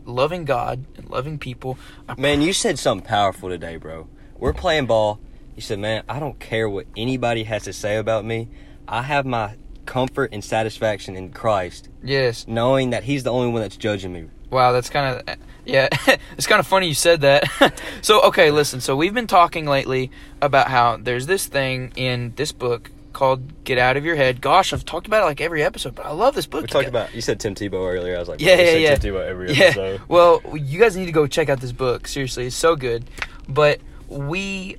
loving 0.04 0.44
God 0.44 0.84
and 0.96 1.10
loving 1.10 1.38
people, 1.38 1.76
I 2.08 2.14
Man, 2.20 2.40
you 2.40 2.52
said 2.52 2.78
something 2.78 3.04
powerful 3.06 3.48
today, 3.48 3.76
bro. 3.76 4.06
We're 4.38 4.52
playing 4.52 4.86
ball. 4.86 5.18
You 5.56 5.62
said, 5.62 5.80
man, 5.80 6.04
I 6.08 6.20
don't 6.20 6.38
care 6.38 6.68
what 6.68 6.86
anybody 6.96 7.42
has 7.44 7.64
to 7.64 7.72
say 7.72 7.96
about 7.96 8.24
me. 8.24 8.48
I 8.86 9.02
have 9.02 9.26
my 9.26 9.56
comfort 9.86 10.30
and 10.32 10.42
satisfaction 10.42 11.16
in 11.16 11.32
Christ, 11.32 11.88
yes, 12.02 12.46
knowing 12.46 12.90
that 12.90 13.02
He's 13.04 13.24
the 13.24 13.32
only 13.32 13.50
one 13.50 13.60
that's 13.60 13.76
judging 13.76 14.12
me. 14.12 14.28
Wow, 14.50 14.70
that's 14.72 14.88
kind 14.88 15.20
of 15.28 15.36
yeah. 15.64 15.88
it's 16.36 16.46
kind 16.46 16.60
of 16.60 16.66
funny 16.66 16.88
you 16.88 16.94
said 16.94 17.20
that. 17.22 17.44
so 18.02 18.22
okay, 18.22 18.50
listen. 18.50 18.80
So 18.80 18.96
we've 18.96 19.14
been 19.14 19.26
talking 19.26 19.66
lately 19.66 20.10
about 20.40 20.68
how 20.68 20.96
there's 20.96 21.26
this 21.26 21.46
thing 21.46 21.92
in 21.96 22.32
this 22.36 22.52
book 22.52 22.90
called 23.12 23.64
"Get 23.64 23.76
Out 23.78 23.96
of 23.96 24.04
Your 24.04 24.16
Head." 24.16 24.40
Gosh, 24.40 24.72
I've 24.72 24.84
talked 24.84 25.06
about 25.06 25.22
it 25.22 25.26
like 25.26 25.40
every 25.40 25.62
episode, 25.62 25.94
but 25.94 26.06
I 26.06 26.12
love 26.12 26.34
this 26.34 26.46
book. 26.46 26.62
We 26.62 26.68
talked 26.68 26.88
about, 26.88 27.14
you 27.14 27.20
said 27.20 27.40
Tim 27.40 27.54
Tebow 27.54 27.92
earlier. 27.92 28.16
I 28.16 28.18
was 28.20 28.28
like, 28.28 28.40
Yeah, 28.40 28.56
yeah, 28.60 28.72
yeah. 28.72 28.94
Tim 28.96 29.12
Tebow 29.14 29.26
every 29.26 29.52
Yeah. 29.52 29.64
episode. 29.66 30.00
Well, 30.08 30.40
you 30.54 30.78
guys 30.78 30.96
need 30.96 31.06
to 31.06 31.12
go 31.12 31.26
check 31.26 31.48
out 31.48 31.60
this 31.60 31.72
book. 31.72 32.06
Seriously, 32.06 32.46
it's 32.46 32.56
so 32.56 32.76
good. 32.76 33.04
But 33.48 33.80
we, 34.08 34.76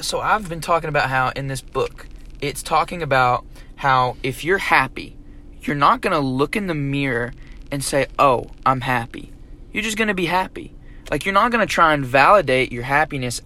so 0.00 0.20
I've 0.20 0.48
been 0.48 0.60
talking 0.60 0.88
about 0.88 1.08
how 1.08 1.30
in 1.30 1.46
this 1.48 1.60
book, 1.62 2.06
it's 2.40 2.62
talking 2.62 3.02
about 3.02 3.44
how 3.76 4.16
if 4.22 4.44
you're 4.44 4.58
happy, 4.58 5.16
you're 5.62 5.76
not 5.76 6.00
gonna 6.02 6.20
look 6.20 6.54
in 6.54 6.66
the 6.66 6.74
mirror 6.74 7.32
and 7.72 7.82
say, 7.82 8.06
"Oh, 8.18 8.46
I'm 8.64 8.82
happy." 8.82 9.32
You're 9.72 9.82
just 9.82 9.96
gonna 9.96 10.14
be 10.14 10.26
happy. 10.26 10.74
Like 11.10 11.24
you're 11.24 11.34
not 11.34 11.50
gonna 11.52 11.66
try 11.66 11.94
and 11.94 12.04
validate 12.04 12.72
your 12.72 12.82
happiness, 12.84 13.40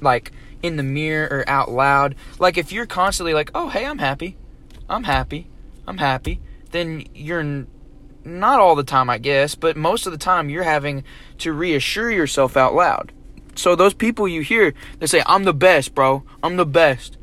like 0.00 0.32
in 0.62 0.76
the 0.76 0.82
mirror 0.82 1.26
or 1.30 1.48
out 1.48 1.70
loud. 1.70 2.14
Like 2.38 2.56
if 2.58 2.72
you're 2.72 2.86
constantly 2.86 3.34
like, 3.34 3.50
"Oh, 3.54 3.68
hey, 3.68 3.84
I'm 3.86 3.98
happy," 3.98 4.36
I'm 4.88 5.04
happy, 5.04 5.48
I'm 5.86 5.98
happy, 5.98 6.40
then 6.70 7.04
you're 7.14 7.40
n- 7.40 7.66
not 8.24 8.60
all 8.60 8.74
the 8.76 8.84
time, 8.84 9.10
I 9.10 9.18
guess, 9.18 9.54
but 9.54 9.76
most 9.76 10.06
of 10.06 10.12
the 10.12 10.18
time 10.18 10.48
you're 10.48 10.62
having 10.62 11.04
to 11.38 11.52
reassure 11.52 12.10
yourself 12.10 12.56
out 12.56 12.74
loud. 12.74 13.12
So 13.54 13.74
those 13.76 13.92
people 13.94 14.26
you 14.28 14.40
hear, 14.42 14.72
they 14.98 15.06
say, 15.06 15.22
"I'm 15.26 15.44
the 15.44 15.52
best, 15.54 15.94
bro. 15.94 16.22
I'm 16.42 16.56
the 16.56 16.66
best." 16.66 17.18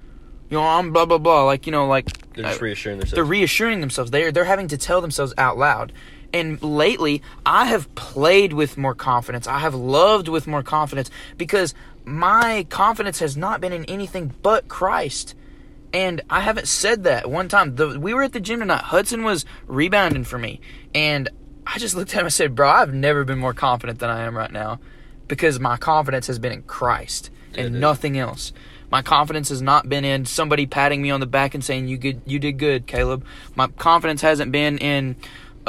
You 0.49 0.57
know, 0.57 0.63
I'm 0.67 0.91
blah 0.91 1.05
blah 1.05 1.17
blah. 1.19 1.43
Like 1.45 1.65
you 1.65 1.71
know, 1.71 1.87
like 1.87 2.05
They're 2.33 2.43
just 2.45 2.61
uh, 2.61 2.65
reassuring 2.65 2.97
they're 2.99 3.05
themselves. 3.07 3.29
reassuring 3.29 3.81
themselves. 3.81 4.11
They're 4.11 4.31
they're 4.31 4.45
having 4.45 4.67
to 4.69 4.77
tell 4.77 4.99
themselves 5.01 5.33
out 5.37 5.57
loud. 5.57 5.93
And 6.31 6.61
lately, 6.61 7.21
I 7.45 7.65
have 7.65 7.93
played 7.95 8.53
with 8.53 8.77
more 8.77 8.95
confidence. 8.95 9.47
I 9.47 9.59
have 9.59 9.73
loved 9.73 10.27
with 10.27 10.47
more 10.47 10.63
confidence 10.63 11.09
because 11.37 11.73
my 12.05 12.65
confidence 12.69 13.19
has 13.19 13.35
not 13.35 13.61
been 13.61 13.73
in 13.73 13.85
anything 13.85 14.33
but 14.41 14.67
Christ. 14.67 15.35
And 15.91 16.21
I 16.29 16.41
haven't 16.41 16.67
said 16.67 17.03
that 17.05 17.29
one 17.29 17.47
time. 17.47 17.75
The, 17.75 17.99
we 17.99 18.13
were 18.13 18.23
at 18.23 18.33
the 18.33 18.39
gym 18.39 18.59
tonight. 18.59 18.83
Hudson 18.83 19.23
was 19.23 19.45
rebounding 19.67 20.23
for 20.23 20.37
me. 20.37 20.61
And 20.93 21.29
I 21.65 21.79
just 21.79 21.95
looked 21.95 22.13
at 22.13 22.19
him 22.19 22.25
and 22.25 22.33
said, 22.33 22.55
Bro, 22.55 22.69
I've 22.69 22.93
never 22.93 23.23
been 23.23 23.39
more 23.39 23.53
confident 23.53 23.99
than 23.99 24.09
I 24.09 24.21
am 24.21 24.37
right 24.37 24.51
now 24.51 24.79
because 25.27 25.59
my 25.59 25.77
confidence 25.77 26.27
has 26.27 26.39
been 26.39 26.51
in 26.51 26.63
Christ 26.63 27.29
and 27.55 27.79
nothing 27.79 28.17
else. 28.17 28.53
My 28.91 29.01
confidence 29.03 29.49
has 29.49 29.61
not 29.61 29.87
been 29.87 30.03
in 30.03 30.25
somebody 30.25 30.65
patting 30.65 31.01
me 31.01 31.11
on 31.11 31.19
the 31.19 31.27
back 31.27 31.53
and 31.53 31.63
saying 31.63 31.87
you 31.87 31.97
good 31.97 32.21
you 32.25 32.39
did 32.39 32.53
good, 32.57 32.87
Caleb. 32.87 33.23
My 33.55 33.67
confidence 33.67 34.21
hasn't 34.21 34.51
been 34.51 34.79
in 34.79 35.15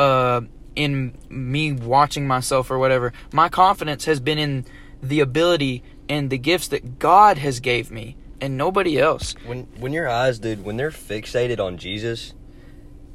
uh 0.01 0.41
in 0.77 1.17
me 1.29 1.73
watching 1.73 2.27
myself 2.27 2.71
or 2.71 2.79
whatever. 2.79 3.13
My 3.33 3.49
confidence 3.49 4.05
has 4.07 4.21
been 4.21 4.39
in 4.39 4.65
the 5.03 5.21
ability 5.21 5.83
and 6.09 6.31
the 6.31 6.39
gifts 6.39 6.69
that 6.69 6.99
God 6.99 7.39
has 7.39 7.61
gave 7.61 7.91
me 7.91 8.17
and 8.41 8.57
nobody 8.57 8.99
else. 8.99 9.35
when 9.45 9.65
when 9.79 9.93
your 9.93 10.09
eyes, 10.09 10.39
dude, 10.39 10.65
when 10.65 10.77
they're 10.77 10.91
fixated 10.91 11.61
on 11.61 11.77
Jesus, 11.77 12.35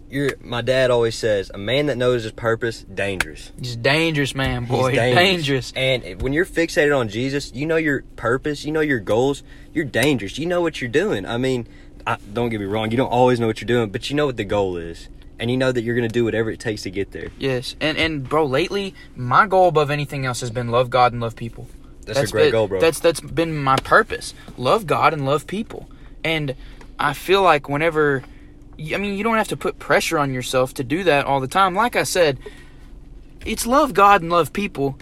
you're. 0.09 0.31
My 0.41 0.61
dad 0.61 0.91
always 0.91 1.15
says, 1.15 1.49
a 1.53 1.57
man 1.57 1.87
that 1.87 1.97
knows 1.97 2.23
his 2.23 2.31
purpose, 2.31 2.83
dangerous. 2.83 3.51
He's 3.59 3.75
dangerous, 3.75 4.35
man, 4.35 4.65
boy. 4.65 4.91
He's 4.91 4.99
dangerous. 4.99 5.73
And 5.75 6.21
when 6.21 6.33
you're 6.33 6.45
fixated 6.45 6.95
on 6.97 7.09
Jesus, 7.09 7.51
you 7.53 7.65
know 7.65 7.77
your 7.77 8.03
purpose, 8.15 8.65
you 8.65 8.71
know 8.71 8.81
your 8.81 8.99
goals. 8.99 9.43
You're 9.73 9.85
dangerous. 9.85 10.37
You 10.37 10.45
know 10.45 10.61
what 10.61 10.79
you're 10.79 10.89
doing. 10.89 11.25
I 11.25 11.37
mean, 11.37 11.67
I, 12.05 12.17
don't 12.31 12.49
get 12.49 12.59
me 12.59 12.67
wrong. 12.67 12.91
You 12.91 12.97
don't 12.97 13.11
always 13.11 13.39
know 13.39 13.47
what 13.47 13.59
you're 13.59 13.67
doing, 13.67 13.89
but 13.89 14.09
you 14.09 14.15
know 14.15 14.27
what 14.27 14.37
the 14.37 14.45
goal 14.45 14.77
is, 14.77 15.09
and 15.39 15.51
you 15.51 15.57
know 15.57 15.71
that 15.71 15.81
you're 15.81 15.95
gonna 15.95 16.07
do 16.07 16.25
whatever 16.25 16.49
it 16.49 16.59
takes 16.59 16.83
to 16.83 16.91
get 16.91 17.11
there. 17.11 17.29
Yes, 17.37 17.75
and 17.79 17.97
and 17.97 18.27
bro, 18.27 18.45
lately 18.45 18.93
my 19.15 19.47
goal 19.47 19.67
above 19.67 19.91
anything 19.91 20.25
else 20.25 20.41
has 20.41 20.51
been 20.51 20.69
love 20.69 20.89
God 20.89 21.11
and 21.11 21.21
love 21.21 21.35
people. 21.35 21.67
That's, 22.05 22.19
a 22.19 22.27
great 22.27 22.45
been, 22.45 22.51
goal, 22.51 22.67
bro. 22.67 22.79
That's 22.79 22.99
that's 22.99 23.19
been 23.19 23.57
my 23.57 23.77
purpose. 23.77 24.33
Love 24.57 24.85
God 24.85 25.13
and 25.13 25.25
love 25.25 25.47
people. 25.47 25.89
And 26.23 26.55
I 26.99 27.13
feel 27.13 27.41
like 27.41 27.67
whenever 27.67 28.23
I 28.79 28.97
mean, 28.97 29.17
you 29.17 29.23
don't 29.23 29.37
have 29.37 29.47
to 29.49 29.57
put 29.57 29.79
pressure 29.79 30.19
on 30.19 30.33
yourself 30.33 30.73
to 30.75 30.83
do 30.83 31.03
that 31.05 31.25
all 31.25 31.39
the 31.39 31.47
time. 31.47 31.75
Like 31.75 31.95
I 31.95 32.03
said, 32.03 32.39
it's 33.45 33.65
love 33.65 33.93
God 33.93 34.21
and 34.21 34.29
love 34.29 34.53
people. 34.53 34.97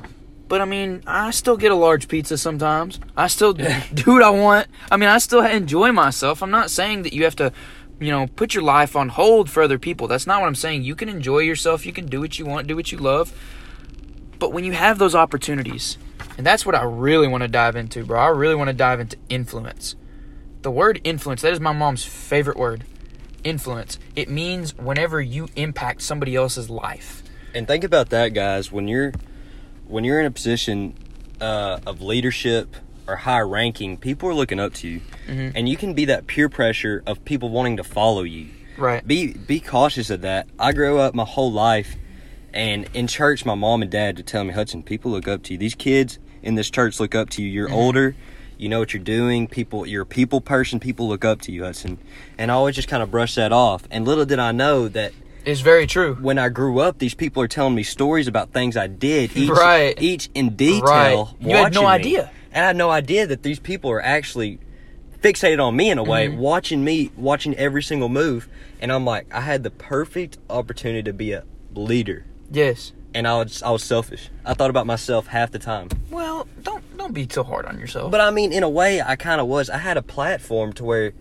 But 0.48 0.62
I 0.62 0.66
mean, 0.66 1.02
I 1.08 1.32
still 1.32 1.58
get 1.58 1.72
a 1.72 1.76
large 1.76 2.08
pizza 2.08 2.38
sometimes. 2.38 3.00
I 3.18 3.28
still 3.28 3.54
do 3.54 4.14
what 4.14 4.22
I 4.22 4.30
want. 4.30 4.68
I 4.92 4.98
mean, 4.98 5.10
I 5.10 5.18
still 5.18 5.44
enjoy 5.44 5.92
myself. 5.92 6.44
I'm 6.44 6.52
not 6.52 6.70
saying 6.70 7.04
that 7.04 7.14
you 7.14 7.24
have 7.24 7.36
to, 7.38 7.52
you 8.00 8.12
know, 8.12 8.28
put 8.28 8.54
your 8.54 8.64
life 8.64 8.96
on 8.96 9.10
hold 9.10 9.50
for 9.50 9.64
other 9.64 9.80
people. 9.80 10.08
That's 10.08 10.28
not 10.28 10.42
what 10.42 10.48
I'm 10.48 10.56
saying. 10.56 10.84
You 10.84 10.96
can 10.96 11.10
enjoy 11.10 11.40
yourself. 11.40 11.86
You 11.86 11.94
can 11.94 12.06
do 12.08 12.20
what 12.20 12.38
you 12.40 12.46
want, 12.46 12.68
do 12.68 12.76
what 12.76 12.92
you 12.92 12.98
love. 12.98 13.34
But 14.40 14.52
when 14.52 14.64
you 14.64 14.74
have 14.74 15.00
those 15.00 15.16
opportunities, 15.16 15.98
and 16.38 16.46
that's 16.46 16.66
what 16.66 16.76
I 16.76 16.84
really 16.84 17.28
want 17.28 17.44
to 17.44 17.48
dive 17.48 17.76
into, 17.76 18.04
bro. 18.06 18.20
I 18.20 18.28
really 18.28 18.56
want 18.56 18.68
to 18.70 18.74
dive 18.74 19.00
into 19.00 19.18
influence. 19.30 19.96
The 20.64 20.72
word 20.72 21.00
influence, 21.04 21.42
that 21.42 21.54
is 21.54 21.60
my 21.60 21.72
mom's 21.72 22.04
favorite 22.04 22.58
word. 22.58 22.86
Influence. 23.44 24.00
It 24.16 24.30
means 24.30 24.76
whenever 24.78 25.22
you 25.22 25.50
impact 25.56 26.02
somebody 26.02 26.36
else's 26.36 26.70
life. 26.70 27.22
And 27.54 27.68
think 27.68 27.84
about 27.84 28.10
that, 28.10 28.30
guys. 28.30 28.72
When 28.72 28.88
you're 28.88 29.14
when 29.86 30.04
you're 30.04 30.20
in 30.20 30.26
a 30.26 30.32
position 30.32 30.96
uh, 31.40 31.80
of 31.86 32.02
leadership 32.02 32.76
or 33.08 33.16
high 33.16 33.42
ranking, 33.42 33.98
people 33.98 34.30
are 34.30 34.34
looking 34.34 34.60
up 34.60 34.74
to 34.76 34.88
you, 34.88 35.02
mm-hmm. 35.28 35.56
and 35.56 35.68
you 35.68 35.78
can 35.78 35.94
be 35.94 36.06
that 36.06 36.28
peer 36.28 36.50
pressure 36.50 37.04
of 37.06 37.24
people 37.26 37.50
wanting 37.50 37.78
to 37.78 37.84
follow 37.84 38.24
you. 38.24 38.50
Right. 38.78 39.06
Be 39.06 39.34
be 39.34 39.60
cautious 39.60 40.10
of 40.10 40.22
that. 40.22 40.48
I 40.58 40.72
grew 40.74 41.00
up 41.00 41.14
my 41.14 41.26
whole 41.26 41.52
life, 41.52 41.96
and 42.54 42.88
in 42.94 43.08
church, 43.08 43.46
my 43.46 43.56
mom 43.56 43.82
and 43.82 43.92
dad 43.92 44.18
would 44.18 44.28
tell 44.28 44.44
me, 44.44 44.54
Hudson, 44.54 44.84
people 44.84 45.12
look 45.12 45.28
up 45.28 45.44
to 45.44 45.54
you. 45.54 45.60
These 45.60 45.76
kids 45.76 46.20
in 46.42 46.56
this 46.56 46.70
church 46.70 47.00
look 47.00 47.16
up 47.16 47.30
to 47.32 47.44
you. 47.44 47.50
You're 47.50 47.68
mm-hmm. 47.68 47.76
older. 47.76 48.16
You 48.58 48.70
know 48.70 48.80
what 48.80 48.94
you're 48.94 49.04
doing. 49.04 49.48
People, 49.48 49.86
you're 49.86 50.04
a 50.04 50.06
people 50.06 50.40
person. 50.40 50.80
People 50.80 51.08
look 51.10 51.26
up 51.26 51.42
to 51.42 51.52
you, 51.52 51.64
Hudson. 51.64 51.98
And 52.38 52.52
I 52.52 52.54
always 52.54 52.76
just 52.76 52.88
kind 52.88 53.04
of 53.04 53.12
brush 53.12 53.36
that 53.36 53.52
off. 53.52 53.84
And 53.92 54.06
little 54.06 54.26
did 54.26 54.40
I 54.40 54.52
know 54.52 54.88
that 54.90 55.12
It's 55.44 55.62
very 55.62 55.86
true. 55.86 56.16
when 56.22 56.38
I 56.38 56.50
grew 56.50 56.80
up, 56.80 57.00
these 57.00 57.16
people 57.16 57.44
are 57.44 57.48
telling 57.48 57.76
me 57.76 57.84
stories 57.84 58.28
about 58.28 58.54
things 58.54 58.78
I 58.78 58.88
did, 58.88 59.36
each, 59.36 59.50
Right. 59.50 60.00
each 60.02 60.30
in 60.34 60.56
detail. 60.56 61.36
Right. 61.40 61.50
You 61.50 61.56
had 61.58 61.74
no 61.74 61.86
idea. 61.86 62.26
me. 62.26 62.30
And 62.54 62.64
I 62.64 62.68
had 62.68 62.76
no 62.76 62.90
idea 62.90 63.28
that 63.28 63.44
these 63.44 63.60
people 63.60 63.90
are 63.92 64.02
actually 64.02 64.60
fixated 65.22 65.64
on 65.64 65.76
me 65.76 65.90
in 65.90 65.98
a 65.98 66.04
way, 66.04 66.28
Mm-hmm. 66.28 66.38
watching 66.38 66.84
me, 66.84 67.12
watching 67.16 67.56
every 67.56 67.82
single 67.84 68.10
move. 68.10 68.48
And 68.82 68.92
I'm 68.92 69.06
like, 69.06 69.26
I 69.34 69.42
had 69.42 69.64
the 69.64 69.72
perfect 69.72 70.38
opportunity 70.50 71.04
to 71.04 71.14
be 71.14 71.32
a 71.32 71.44
leader, 71.74 72.26
Yes. 72.52 72.92
and 73.14 73.26
I 73.28 73.38
was 73.38 73.64
I 73.64 73.70
was 73.72 73.84
selfish. 73.84 74.30
I 74.46 74.54
thought 74.54 74.70
about 74.70 74.86
myself 74.86 75.28
half 75.28 75.52
the 75.52 75.60
time. 75.60 75.88
Well, 76.12 76.48
don't 76.62 76.84
don't 76.98 77.14
be 77.14 77.26
too 77.26 77.44
hard 77.44 77.66
on 77.66 77.80
yourself. 77.80 78.12
But 78.12 78.20
I 78.22 78.30
mean, 78.32 78.52
in 78.52 78.64
a 78.64 78.70
way, 78.70 79.02
I 79.02 79.16
kind 79.16 79.40
of 79.40 79.48
was. 79.48 79.70
I 79.70 79.78
had 79.78 79.96
a 79.98 80.02
platform 80.02 80.74
to 80.74 80.84
where 80.84 81.14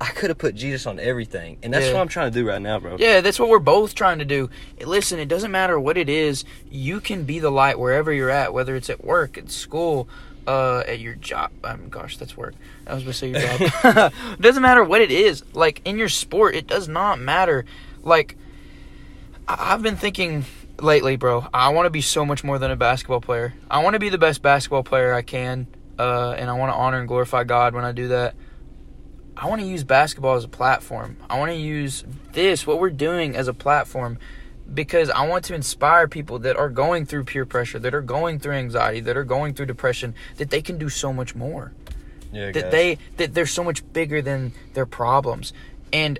I 0.00 0.06
could 0.06 0.28
have 0.30 0.38
put 0.38 0.56
Jesus 0.56 0.86
on 0.86 0.98
everything, 0.98 1.56
and 1.62 1.72
that's 1.72 1.86
Yeah. 1.86 1.92
what 1.92 2.00
I'm 2.00 2.08
trying 2.08 2.32
to 2.32 2.38
do 2.38 2.46
right 2.48 2.60
now, 2.60 2.80
bro. 2.80 2.96
Yeah, 2.98 3.20
that's 3.20 3.38
what 3.38 3.48
we're 3.48 3.60
both 3.60 3.94
trying 3.94 4.18
to 4.18 4.24
do. 4.24 4.50
Listen, 4.84 5.20
it 5.20 5.28
doesn't 5.28 5.52
matter 5.52 5.78
what 5.78 5.96
it 5.96 6.08
is. 6.08 6.44
You 6.68 6.98
can 7.00 7.22
be 7.22 7.38
the 7.38 7.50
light 7.50 7.78
wherever 7.78 8.12
you're 8.12 8.28
at, 8.30 8.52
whether 8.52 8.74
it's 8.74 8.90
at 8.90 9.04
work, 9.04 9.38
at 9.38 9.52
school, 9.52 10.08
uh, 10.46 10.82
at 10.86 11.00
your 11.00 11.14
job. 11.14 11.50
Um, 11.62 11.88
gosh, 11.88 12.16
that's 12.16 12.36
work. 12.36 12.54
I 12.86 12.94
was 12.94 13.04
to 13.04 13.12
say 13.12 13.30
your 13.30 13.40
job. 13.40 14.12
it 14.32 14.40
doesn't 14.40 14.62
matter 14.62 14.84
what 14.84 15.00
it 15.00 15.10
is. 15.10 15.42
Like 15.54 15.80
in 15.84 15.98
your 15.98 16.08
sport, 16.08 16.54
it 16.54 16.66
does 16.66 16.88
not 16.88 17.18
matter. 17.18 17.64
Like 18.02 18.36
I- 19.48 19.72
I've 19.72 19.82
been 19.82 19.96
thinking 19.96 20.44
lately, 20.80 21.16
bro. 21.16 21.46
I 21.52 21.70
want 21.70 21.86
to 21.86 21.90
be 21.90 22.00
so 22.00 22.24
much 22.24 22.44
more 22.44 22.58
than 22.58 22.70
a 22.70 22.76
basketball 22.76 23.20
player. 23.20 23.54
I 23.70 23.82
want 23.82 23.94
to 23.94 24.00
be 24.00 24.08
the 24.08 24.18
best 24.18 24.42
basketball 24.42 24.82
player 24.82 25.14
I 25.14 25.22
can, 25.22 25.66
uh, 25.98 26.30
and 26.32 26.50
I 26.50 26.54
want 26.54 26.72
to 26.72 26.76
honor 26.76 26.98
and 26.98 27.08
glorify 27.08 27.44
God 27.44 27.74
when 27.74 27.84
I 27.84 27.92
do 27.92 28.08
that. 28.08 28.34
I 29.36 29.48
want 29.48 29.60
to 29.62 29.66
use 29.66 29.82
basketball 29.82 30.36
as 30.36 30.44
a 30.44 30.48
platform. 30.48 31.16
I 31.28 31.38
want 31.38 31.50
to 31.50 31.56
use 31.56 32.04
this, 32.32 32.66
what 32.66 32.78
we're 32.78 32.90
doing, 32.90 33.34
as 33.34 33.48
a 33.48 33.54
platform 33.54 34.18
because 34.72 35.10
I 35.10 35.26
want 35.26 35.44
to 35.46 35.54
inspire 35.54 36.08
people 36.08 36.38
that 36.40 36.56
are 36.56 36.70
going 36.70 37.04
through 37.06 37.24
peer 37.24 37.44
pressure, 37.44 37.78
that 37.78 37.94
are 37.94 38.00
going 38.00 38.38
through 38.38 38.54
anxiety, 38.54 39.00
that 39.00 39.16
are 39.16 39.24
going 39.24 39.54
through 39.54 39.66
depression, 39.66 40.14
that 40.36 40.50
they 40.50 40.62
can 40.62 40.78
do 40.78 40.88
so 40.88 41.12
much 41.12 41.34
more. 41.34 41.72
Yeah, 42.32 42.50
That 42.52 42.62
guys. 42.64 42.72
they 42.72 42.98
that 43.18 43.34
they're 43.34 43.46
so 43.46 43.62
much 43.62 43.84
bigger 43.92 44.22
than 44.22 44.52
their 44.72 44.86
problems. 44.86 45.52
And 45.92 46.18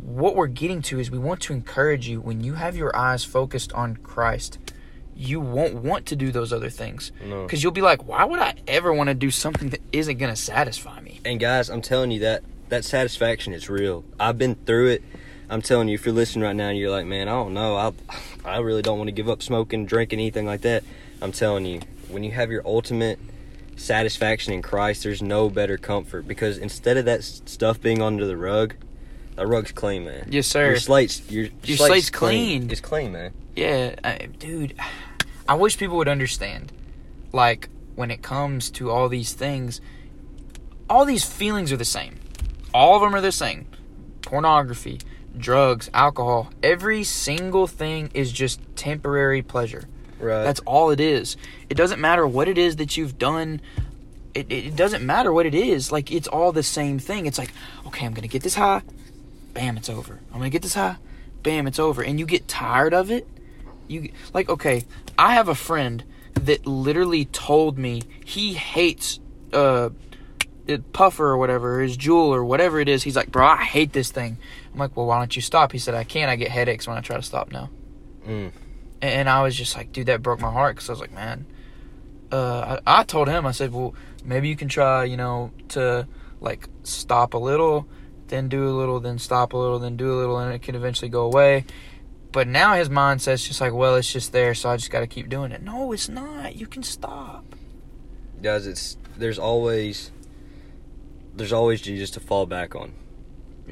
what 0.00 0.34
we're 0.34 0.48
getting 0.48 0.82
to 0.82 0.98
is 0.98 1.10
we 1.10 1.18
want 1.18 1.40
to 1.42 1.52
encourage 1.52 2.08
you 2.08 2.20
when 2.20 2.42
you 2.42 2.54
have 2.54 2.76
your 2.76 2.94
eyes 2.96 3.24
focused 3.24 3.72
on 3.72 3.96
Christ, 3.98 4.58
you 5.14 5.40
won't 5.40 5.74
want 5.74 6.06
to 6.06 6.16
do 6.16 6.32
those 6.32 6.52
other 6.52 6.70
things. 6.70 7.12
No. 7.24 7.46
Cuz 7.46 7.62
you'll 7.62 7.70
be 7.70 7.82
like, 7.82 8.08
why 8.08 8.24
would 8.24 8.40
I 8.40 8.54
ever 8.66 8.92
want 8.92 9.08
to 9.08 9.14
do 9.14 9.30
something 9.30 9.68
that 9.70 9.80
isn't 9.92 10.18
going 10.18 10.32
to 10.32 10.40
satisfy 10.40 11.00
me? 11.00 11.20
And 11.24 11.38
guys, 11.38 11.68
I'm 11.70 11.82
telling 11.82 12.10
you 12.10 12.20
that 12.20 12.42
that 12.70 12.84
satisfaction 12.84 13.52
is 13.52 13.68
real. 13.68 14.04
I've 14.18 14.38
been 14.38 14.56
through 14.66 14.88
it. 14.88 15.02
I'm 15.52 15.60
telling 15.60 15.88
you, 15.88 15.94
if 15.94 16.06
you're 16.06 16.14
listening 16.14 16.44
right 16.44 16.56
now 16.56 16.68
and 16.68 16.78
you're 16.78 16.90
like, 16.90 17.04
man, 17.04 17.28
I 17.28 17.32
don't 17.32 17.52
know, 17.52 17.76
I, 17.76 17.92
I 18.42 18.58
really 18.60 18.80
don't 18.80 18.96
want 18.96 19.08
to 19.08 19.12
give 19.12 19.28
up 19.28 19.42
smoking, 19.42 19.84
drinking, 19.84 20.18
anything 20.18 20.46
like 20.46 20.62
that. 20.62 20.82
I'm 21.20 21.30
telling 21.30 21.66
you, 21.66 21.80
when 22.08 22.24
you 22.24 22.30
have 22.30 22.50
your 22.50 22.62
ultimate 22.66 23.18
satisfaction 23.76 24.54
in 24.54 24.62
Christ, 24.62 25.02
there's 25.02 25.20
no 25.20 25.50
better 25.50 25.76
comfort 25.76 26.26
because 26.26 26.56
instead 26.56 26.96
of 26.96 27.04
that 27.04 27.22
stuff 27.22 27.82
being 27.82 28.00
under 28.00 28.24
the 28.24 28.36
rug, 28.36 28.74
the 29.36 29.46
rug's 29.46 29.72
clean, 29.72 30.06
man. 30.06 30.26
Yes, 30.30 30.46
sir. 30.46 30.68
Your 30.68 30.76
slate's 30.76 31.30
your, 31.30 31.48
Your 31.64 31.76
slate's 31.76 32.08
clean. 32.08 32.70
It's 32.70 32.80
clean, 32.80 33.12
man. 33.12 33.34
Yeah, 33.54 33.94
I, 34.02 34.28
dude, 34.38 34.74
I 35.46 35.54
wish 35.54 35.76
people 35.76 35.98
would 35.98 36.08
understand. 36.08 36.72
Like, 37.30 37.68
when 37.94 38.10
it 38.10 38.22
comes 38.22 38.70
to 38.70 38.90
all 38.90 39.10
these 39.10 39.34
things, 39.34 39.82
all 40.88 41.04
these 41.04 41.24
feelings 41.24 41.70
are 41.72 41.76
the 41.76 41.84
same. 41.84 42.16
All 42.72 42.96
of 42.96 43.02
them 43.02 43.14
are 43.14 43.20
the 43.20 43.32
same. 43.32 43.66
Pornography, 44.22 44.98
drugs, 45.36 45.90
alcohol, 45.94 46.50
every 46.62 47.04
single 47.04 47.66
thing 47.66 48.10
is 48.14 48.32
just 48.32 48.60
temporary 48.76 49.42
pleasure. 49.42 49.84
Right. 50.18 50.42
That's 50.42 50.60
all 50.60 50.90
it 50.90 51.00
is. 51.00 51.36
It 51.68 51.74
doesn't 51.74 52.00
matter 52.00 52.26
what 52.26 52.48
it 52.48 52.58
is 52.58 52.76
that 52.76 52.96
you've 52.96 53.18
done. 53.18 53.60
It, 54.34 54.50
it 54.50 54.76
doesn't 54.76 55.04
matter 55.04 55.32
what 55.32 55.46
it 55.46 55.54
is. 55.54 55.90
Like, 55.90 56.12
it's 56.12 56.28
all 56.28 56.52
the 56.52 56.62
same 56.62 56.98
thing. 56.98 57.26
It's 57.26 57.38
like, 57.38 57.52
okay, 57.86 58.06
I'm 58.06 58.12
going 58.12 58.22
to 58.22 58.28
get 58.28 58.42
this 58.42 58.54
high. 58.54 58.82
Bam, 59.52 59.76
it's 59.76 59.88
over. 59.88 60.20
I'm 60.32 60.38
going 60.38 60.50
to 60.50 60.54
get 60.54 60.62
this 60.62 60.74
high. 60.74 60.96
Bam, 61.42 61.66
it's 61.66 61.78
over. 61.78 62.02
And 62.02 62.20
you 62.20 62.26
get 62.26 62.46
tired 62.46 62.94
of 62.94 63.10
it. 63.10 63.26
You 63.88 64.12
like, 64.32 64.48
okay, 64.48 64.84
I 65.18 65.34
have 65.34 65.48
a 65.48 65.54
friend 65.54 66.04
that 66.34 66.66
literally 66.66 67.26
told 67.26 67.78
me 67.78 68.02
he 68.24 68.54
hates 68.54 69.20
uh 69.52 69.90
puffer 70.92 71.26
or 71.26 71.36
whatever, 71.36 71.80
his 71.80 71.96
Juul 71.96 72.28
or 72.28 72.44
whatever 72.44 72.80
it 72.80 72.88
is. 72.88 73.02
He's 73.02 73.16
like, 73.16 73.30
bro, 73.30 73.46
I 73.46 73.64
hate 73.64 73.92
this 73.92 74.10
thing. 74.10 74.38
I'm 74.72 74.78
like, 74.78 74.96
well, 74.96 75.06
why 75.06 75.18
don't 75.18 75.34
you 75.34 75.42
stop? 75.42 75.72
He 75.72 75.78
said, 75.78 75.94
I 75.94 76.04
can't. 76.04 76.30
I 76.30 76.36
get 76.36 76.50
headaches 76.50 76.86
when 76.86 76.96
I 76.96 77.00
try 77.00 77.16
to 77.16 77.22
stop 77.22 77.52
now. 77.52 77.70
Mm. 78.26 78.52
And 79.02 79.28
I 79.28 79.42
was 79.42 79.56
just 79.56 79.76
like, 79.76 79.92
dude, 79.92 80.06
that 80.06 80.22
broke 80.22 80.40
my 80.40 80.50
heart 80.50 80.76
because 80.76 80.88
I 80.88 80.92
was 80.92 81.00
like, 81.00 81.12
man. 81.12 81.46
Uh, 82.30 82.78
I, 82.86 83.00
I 83.00 83.04
told 83.04 83.28
him, 83.28 83.44
I 83.44 83.50
said, 83.50 83.72
well, 83.72 83.94
maybe 84.24 84.48
you 84.48 84.56
can 84.56 84.68
try, 84.68 85.04
you 85.04 85.16
know, 85.18 85.50
to 85.70 86.08
like 86.40 86.68
stop 86.82 87.34
a 87.34 87.38
little, 87.38 87.86
then 88.28 88.48
do 88.48 88.66
a 88.66 88.74
little, 88.74 89.00
then 89.00 89.18
stop 89.18 89.52
a 89.52 89.56
little, 89.56 89.78
then 89.78 89.96
do 89.96 90.12
a 90.12 90.16
little, 90.16 90.38
and 90.38 90.54
it 90.54 90.62
can 90.62 90.74
eventually 90.74 91.10
go 91.10 91.24
away. 91.24 91.64
But 92.30 92.48
now 92.48 92.74
his 92.76 92.88
mindset's 92.88 93.46
just 93.46 93.60
like, 93.60 93.74
well, 93.74 93.96
it's 93.96 94.10
just 94.10 94.32
there, 94.32 94.54
so 94.54 94.70
I 94.70 94.78
just 94.78 94.90
got 94.90 95.00
to 95.00 95.06
keep 95.06 95.28
doing 95.28 95.52
it. 95.52 95.62
No, 95.62 95.92
it's 95.92 96.08
not. 96.08 96.56
You 96.56 96.66
can 96.66 96.82
stop. 96.82 97.44
guys 98.40 98.66
it's 98.66 98.96
there's 99.16 99.38
always 99.38 100.10
there's 101.34 101.52
always 101.52 101.80
jesus 101.80 102.10
to 102.10 102.18
fall 102.20 102.46
back 102.46 102.74
on 102.74 102.92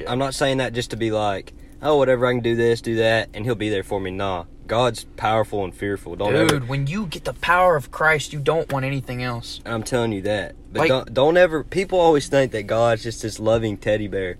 Yeah. 0.00 0.10
i'm 0.12 0.18
not 0.18 0.34
saying 0.34 0.58
that 0.58 0.72
just 0.72 0.90
to 0.90 0.96
be 0.96 1.10
like 1.10 1.52
oh 1.82 1.96
whatever 1.96 2.26
i 2.26 2.32
can 2.32 2.40
do 2.42 2.56
this 2.56 2.80
do 2.80 2.96
that 2.96 3.28
and 3.34 3.44
he'll 3.44 3.54
be 3.54 3.68
there 3.68 3.82
for 3.82 4.00
me 4.00 4.10
nah 4.10 4.44
god's 4.66 5.04
powerful 5.16 5.64
and 5.64 5.74
fearful 5.74 6.16
don't 6.16 6.32
Dude, 6.32 6.52
ever 6.52 6.64
when 6.66 6.86
you 6.86 7.06
get 7.06 7.24
the 7.24 7.32
power 7.34 7.74
of 7.74 7.90
Christ, 7.90 8.32
you 8.32 8.38
don't 8.38 8.70
want 8.72 8.84
anything 8.84 9.22
else. 9.22 9.60
i'm 9.66 9.82
telling 9.82 10.12
you 10.12 10.22
that 10.22 10.54
but 10.72 10.80
Like- 10.80 10.88
don't, 10.88 11.14
don't 11.14 11.36
ever 11.36 11.64
people 11.64 11.98
always 12.00 12.28
think 12.28 12.52
that 12.52 12.64
god's 12.64 13.02
just 13.02 13.22
this 13.22 13.38
loving 13.40 13.76
teddy 13.76 14.06
bear 14.08 14.38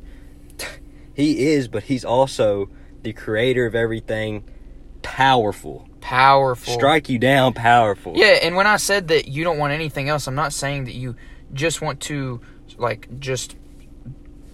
he 1.14 1.49
is 1.53 1.68
but 1.68 1.85
he's 1.85 2.05
also 2.05 2.68
the 3.03 3.12
creator 3.12 3.66
of 3.66 3.75
everything 3.75 4.44
powerful 5.03 5.88
Powerful. 6.01 6.73
strike 6.75 7.09
you 7.09 7.18
down 7.18 7.53
powerful 7.53 8.14
Yeah, 8.16 8.38
and 8.42 8.57
when 8.57 8.66
I 8.66 8.77
said 8.79 9.09
that 9.09 9.29
you 9.29 9.44
don't 9.44 9.59
want 9.59 9.73
anything 9.75 10.09
else, 10.09 10.27
I'm 10.27 10.35
not 10.35 10.53
saying 10.53 10.85
that 10.85 10.94
you 10.94 11.14
just 11.53 11.83
want 11.83 12.01
to 12.03 12.40
like 12.79 13.07
just 13.20 13.55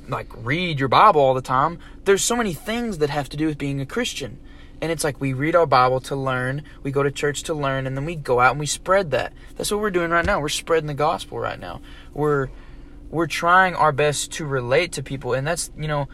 like 0.09 0.29
read 0.37 0.79
your 0.79 0.89
Bible 0.89 1.21
all 1.21 1.35
the 1.35 1.43
time. 1.43 1.79
There's 2.05 2.23
so 2.23 2.37
many 2.37 2.55
things 2.55 2.99
that 2.99 3.11
have 3.11 3.29
to 3.31 3.37
do 3.37 3.47
with 3.47 3.59
being 3.59 3.81
a 3.81 3.87
Christian. 3.87 4.39
And 4.81 4.93
it's 4.93 5.05
like 5.05 5.21
we 5.21 5.33
read 5.33 5.57
our 5.57 5.67
Bible 5.67 6.01
to 6.01 6.17
learn, 6.17 6.63
we 6.83 6.91
go 6.91 7.03
to 7.03 7.11
church 7.11 7.43
to 7.45 7.55
learn, 7.55 7.87
and 7.87 7.97
then 7.97 8.05
we 8.05 8.15
go 8.15 8.41
out 8.41 8.51
and 8.51 8.61
we 8.61 8.67
spread 8.67 9.11
that. 9.13 9.33
That's 9.57 9.71
what 9.71 9.81
we're 9.81 9.91
doing 9.91 10.11
right 10.11 10.25
now. 10.25 10.41
We're 10.41 10.49
spreading 10.51 10.87
the 10.87 10.95
gospel 10.95 11.39
right 11.39 11.59
now. 11.59 11.81
We're 12.13 12.49
we're 13.11 13.27
trying 13.27 13.75
our 13.75 13.93
best 13.93 14.33
to 14.33 14.45
relate 14.45 14.93
to 14.93 15.03
people, 15.03 15.33
and 15.33 15.47
that's 15.47 15.71
you 15.79 15.89
know 15.89 16.09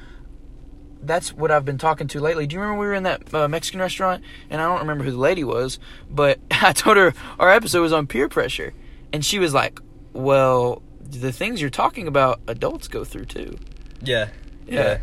that's 1.03 1.33
what 1.33 1.51
I've 1.51 1.65
been 1.65 1.79
talking 1.79 2.07
to 2.09 2.21
lately. 2.21 2.47
Do 2.47 2.55
you 2.55 2.61
remember 2.61 2.81
we 2.81 2.87
were 2.87 2.95
in 2.95 3.03
that 3.03 3.35
uh, 3.35 3.49
Mexican 3.49 3.81
restaurant 3.81 4.23
and 4.49 4.61
I 4.61 4.69
don't 4.69 4.79
remember 4.79 5.03
who 5.03 5.11
the 5.11 5.19
lady 5.19 5.43
was, 5.43 5.81
but 6.09 6.39
I 6.51 6.73
told 6.73 6.97
her 6.97 7.13
our 7.41 7.51
episode 7.51 7.83
was 7.83 7.93
on 7.93 8.07
peer 8.07 8.29
pressure, 8.29 8.73
and 9.13 9.25
she 9.25 9.41
was 9.41 9.53
like, 9.53 9.81
"Well, 10.13 10.83
the 11.01 11.33
things 11.33 11.61
you're 11.61 11.71
talking 11.71 12.07
about, 12.07 12.41
adults 12.47 12.87
go 12.87 13.05
through 13.05 13.27
too." 13.27 13.59
Yeah. 14.03 14.29
Yeah. 14.67 14.99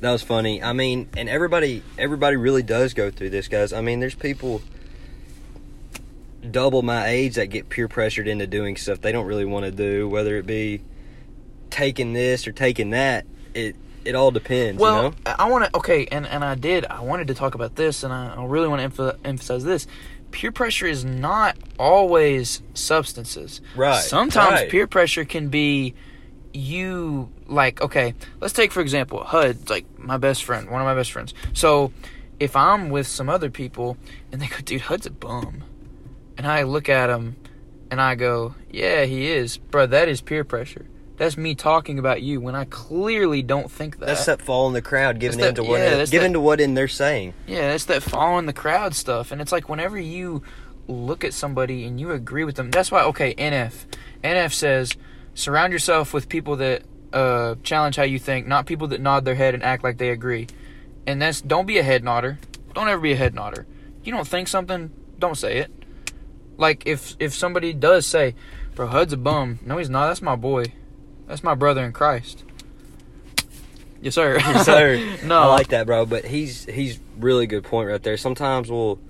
That 0.00 0.12
was 0.12 0.22
funny. 0.22 0.62
I 0.62 0.72
mean, 0.72 1.08
and 1.16 1.28
everybody 1.28 1.82
everybody 1.98 2.36
really 2.36 2.62
does 2.62 2.94
go 2.94 3.10
through 3.10 3.30
this, 3.30 3.48
guys. 3.48 3.72
I 3.72 3.80
mean, 3.80 4.00
there's 4.00 4.14
people 4.14 4.60
double 6.50 6.82
my 6.82 7.06
age 7.06 7.36
that 7.36 7.46
get 7.46 7.68
peer 7.68 7.88
pressured 7.88 8.28
into 8.28 8.46
doing 8.46 8.76
stuff 8.76 9.00
they 9.00 9.12
don't 9.12 9.26
really 9.26 9.46
want 9.46 9.64
to 9.64 9.70
do, 9.70 10.08
whether 10.08 10.36
it 10.36 10.46
be 10.46 10.82
taking 11.70 12.12
this 12.12 12.46
or 12.46 12.52
taking 12.52 12.90
that. 12.90 13.24
It 13.54 13.76
it 14.04 14.14
all 14.14 14.30
depends, 14.30 14.78
Well, 14.78 15.04
you 15.04 15.08
know? 15.10 15.14
I 15.38 15.48
want 15.48 15.64
to. 15.64 15.76
Okay, 15.78 16.06
and 16.12 16.26
and 16.26 16.44
I 16.44 16.54
did. 16.54 16.84
I 16.86 17.00
wanted 17.00 17.28
to 17.28 17.34
talk 17.34 17.54
about 17.54 17.76
this, 17.76 18.02
and 18.02 18.12
I, 18.12 18.34
I 18.34 18.44
really 18.44 18.68
want 18.68 18.94
to 18.94 19.02
emph- 19.02 19.18
emphasize 19.24 19.64
this. 19.64 19.86
Peer 20.30 20.52
pressure 20.52 20.86
is 20.86 21.04
not 21.04 21.56
always 21.78 22.60
substances. 22.74 23.62
Right, 23.76 24.02
Sometimes 24.02 24.60
right. 24.60 24.68
peer 24.70 24.86
pressure 24.86 25.24
can 25.24 25.48
be 25.48 25.94
you 26.54 27.30
like 27.46 27.80
okay. 27.82 28.14
Let's 28.40 28.54
take 28.54 28.72
for 28.72 28.80
example 28.80 29.24
Hud, 29.24 29.68
like 29.68 29.86
my 29.98 30.16
best 30.16 30.44
friend, 30.44 30.70
one 30.70 30.80
of 30.80 30.84
my 30.86 30.94
best 30.94 31.12
friends. 31.12 31.34
So 31.52 31.92
if 32.40 32.56
I'm 32.56 32.90
with 32.90 33.06
some 33.06 33.28
other 33.28 33.50
people 33.50 33.96
and 34.32 34.40
they 34.40 34.46
go, 34.46 34.56
dude, 34.64 34.82
Hud's 34.82 35.06
a 35.06 35.10
bum, 35.10 35.64
and 36.38 36.46
I 36.46 36.62
look 36.62 36.88
at 36.88 37.10
him 37.10 37.36
and 37.90 38.00
I 38.00 38.14
go, 38.14 38.54
yeah, 38.70 39.04
he 39.04 39.26
is, 39.28 39.56
bro. 39.58 39.86
That 39.86 40.08
is 40.08 40.20
peer 40.20 40.44
pressure. 40.44 40.86
That's 41.16 41.36
me 41.36 41.54
talking 41.54 42.00
about 42.00 42.22
you 42.22 42.40
when 42.40 42.56
I 42.56 42.64
clearly 42.64 43.40
don't 43.42 43.70
think 43.70 44.00
that. 44.00 44.06
That's 44.06 44.24
that 44.26 44.42
fall 44.42 44.66
in 44.66 44.72
the 44.74 44.82
crowd, 44.82 45.20
giving 45.20 45.38
That's 45.38 45.50
in 45.50 45.54
to 45.56 45.62
that- 45.62 45.68
what 45.68 45.78
yeah, 45.80 46.04
giving 46.06 46.32
that- 46.32 46.38
to 46.38 46.40
what 46.40 46.60
in 46.60 46.74
they're 46.74 46.88
saying. 46.88 47.34
Yeah, 47.46 47.68
that's 47.68 47.84
that 47.84 48.02
following 48.02 48.46
the 48.46 48.52
crowd 48.52 48.94
stuff. 48.96 49.30
And 49.30 49.40
it's 49.40 49.52
like 49.52 49.68
whenever 49.68 49.96
you 49.96 50.42
look 50.88 51.22
at 51.22 51.32
somebody 51.32 51.84
and 51.84 52.00
you 52.00 52.10
agree 52.10 52.42
with 52.42 52.56
them, 52.56 52.72
that's 52.72 52.90
why, 52.90 53.02
okay, 53.04 53.32
NF. 53.34 53.86
NF 54.24 54.52
says 54.52 54.92
surround 55.34 55.72
yourself 55.72 56.14
with 56.14 56.28
people 56.28 56.56
that 56.56 56.82
uh, 57.12 57.56
challenge 57.62 57.96
how 57.96 58.02
you 58.02 58.18
think, 58.18 58.46
not 58.46 58.66
people 58.66 58.88
that 58.88 59.00
nod 59.00 59.24
their 59.24 59.34
head 59.34 59.54
and 59.54 59.62
act 59.62 59.84
like 59.84 59.98
they 59.98 60.10
agree. 60.10 60.48
And 61.06 61.20
that's 61.20 61.40
don't 61.40 61.66
be 61.66 61.78
a 61.78 61.82
head 61.82 62.02
nodder. 62.02 62.38
Don't 62.74 62.88
ever 62.88 63.00
be 63.00 63.12
a 63.12 63.16
head 63.16 63.34
nodder. 63.34 63.66
You 64.02 64.12
don't 64.12 64.26
think 64.26 64.48
something, 64.48 64.90
don't 65.18 65.36
say 65.36 65.58
it. 65.58 65.70
Like 66.56 66.86
if 66.86 67.16
if 67.18 67.34
somebody 67.34 67.72
does 67.72 68.06
say, 68.06 68.34
"Bro, 68.74 68.88
Hud's 68.88 69.12
a 69.12 69.16
bum," 69.16 69.58
no, 69.64 69.78
he's 69.78 69.90
not. 69.90 70.08
That's 70.08 70.22
my 70.22 70.36
boy. 70.36 70.66
That's 71.26 71.42
my 71.42 71.54
brother 71.54 71.84
in 71.84 71.92
Christ. 71.92 72.44
Yes, 74.00 74.14
sir. 74.14 74.36
Yes, 74.38 74.66
sir. 74.66 75.16
no, 75.24 75.38
I 75.40 75.46
like 75.46 75.68
that, 75.68 75.86
bro. 75.86 76.04
But 76.06 76.26
he's 76.26 76.66
he's 76.66 77.00
really 77.18 77.46
good 77.46 77.64
point 77.64 77.88
right 77.88 78.02
there. 78.02 78.16
Sometimes 78.16 78.70
we'll 78.70 79.00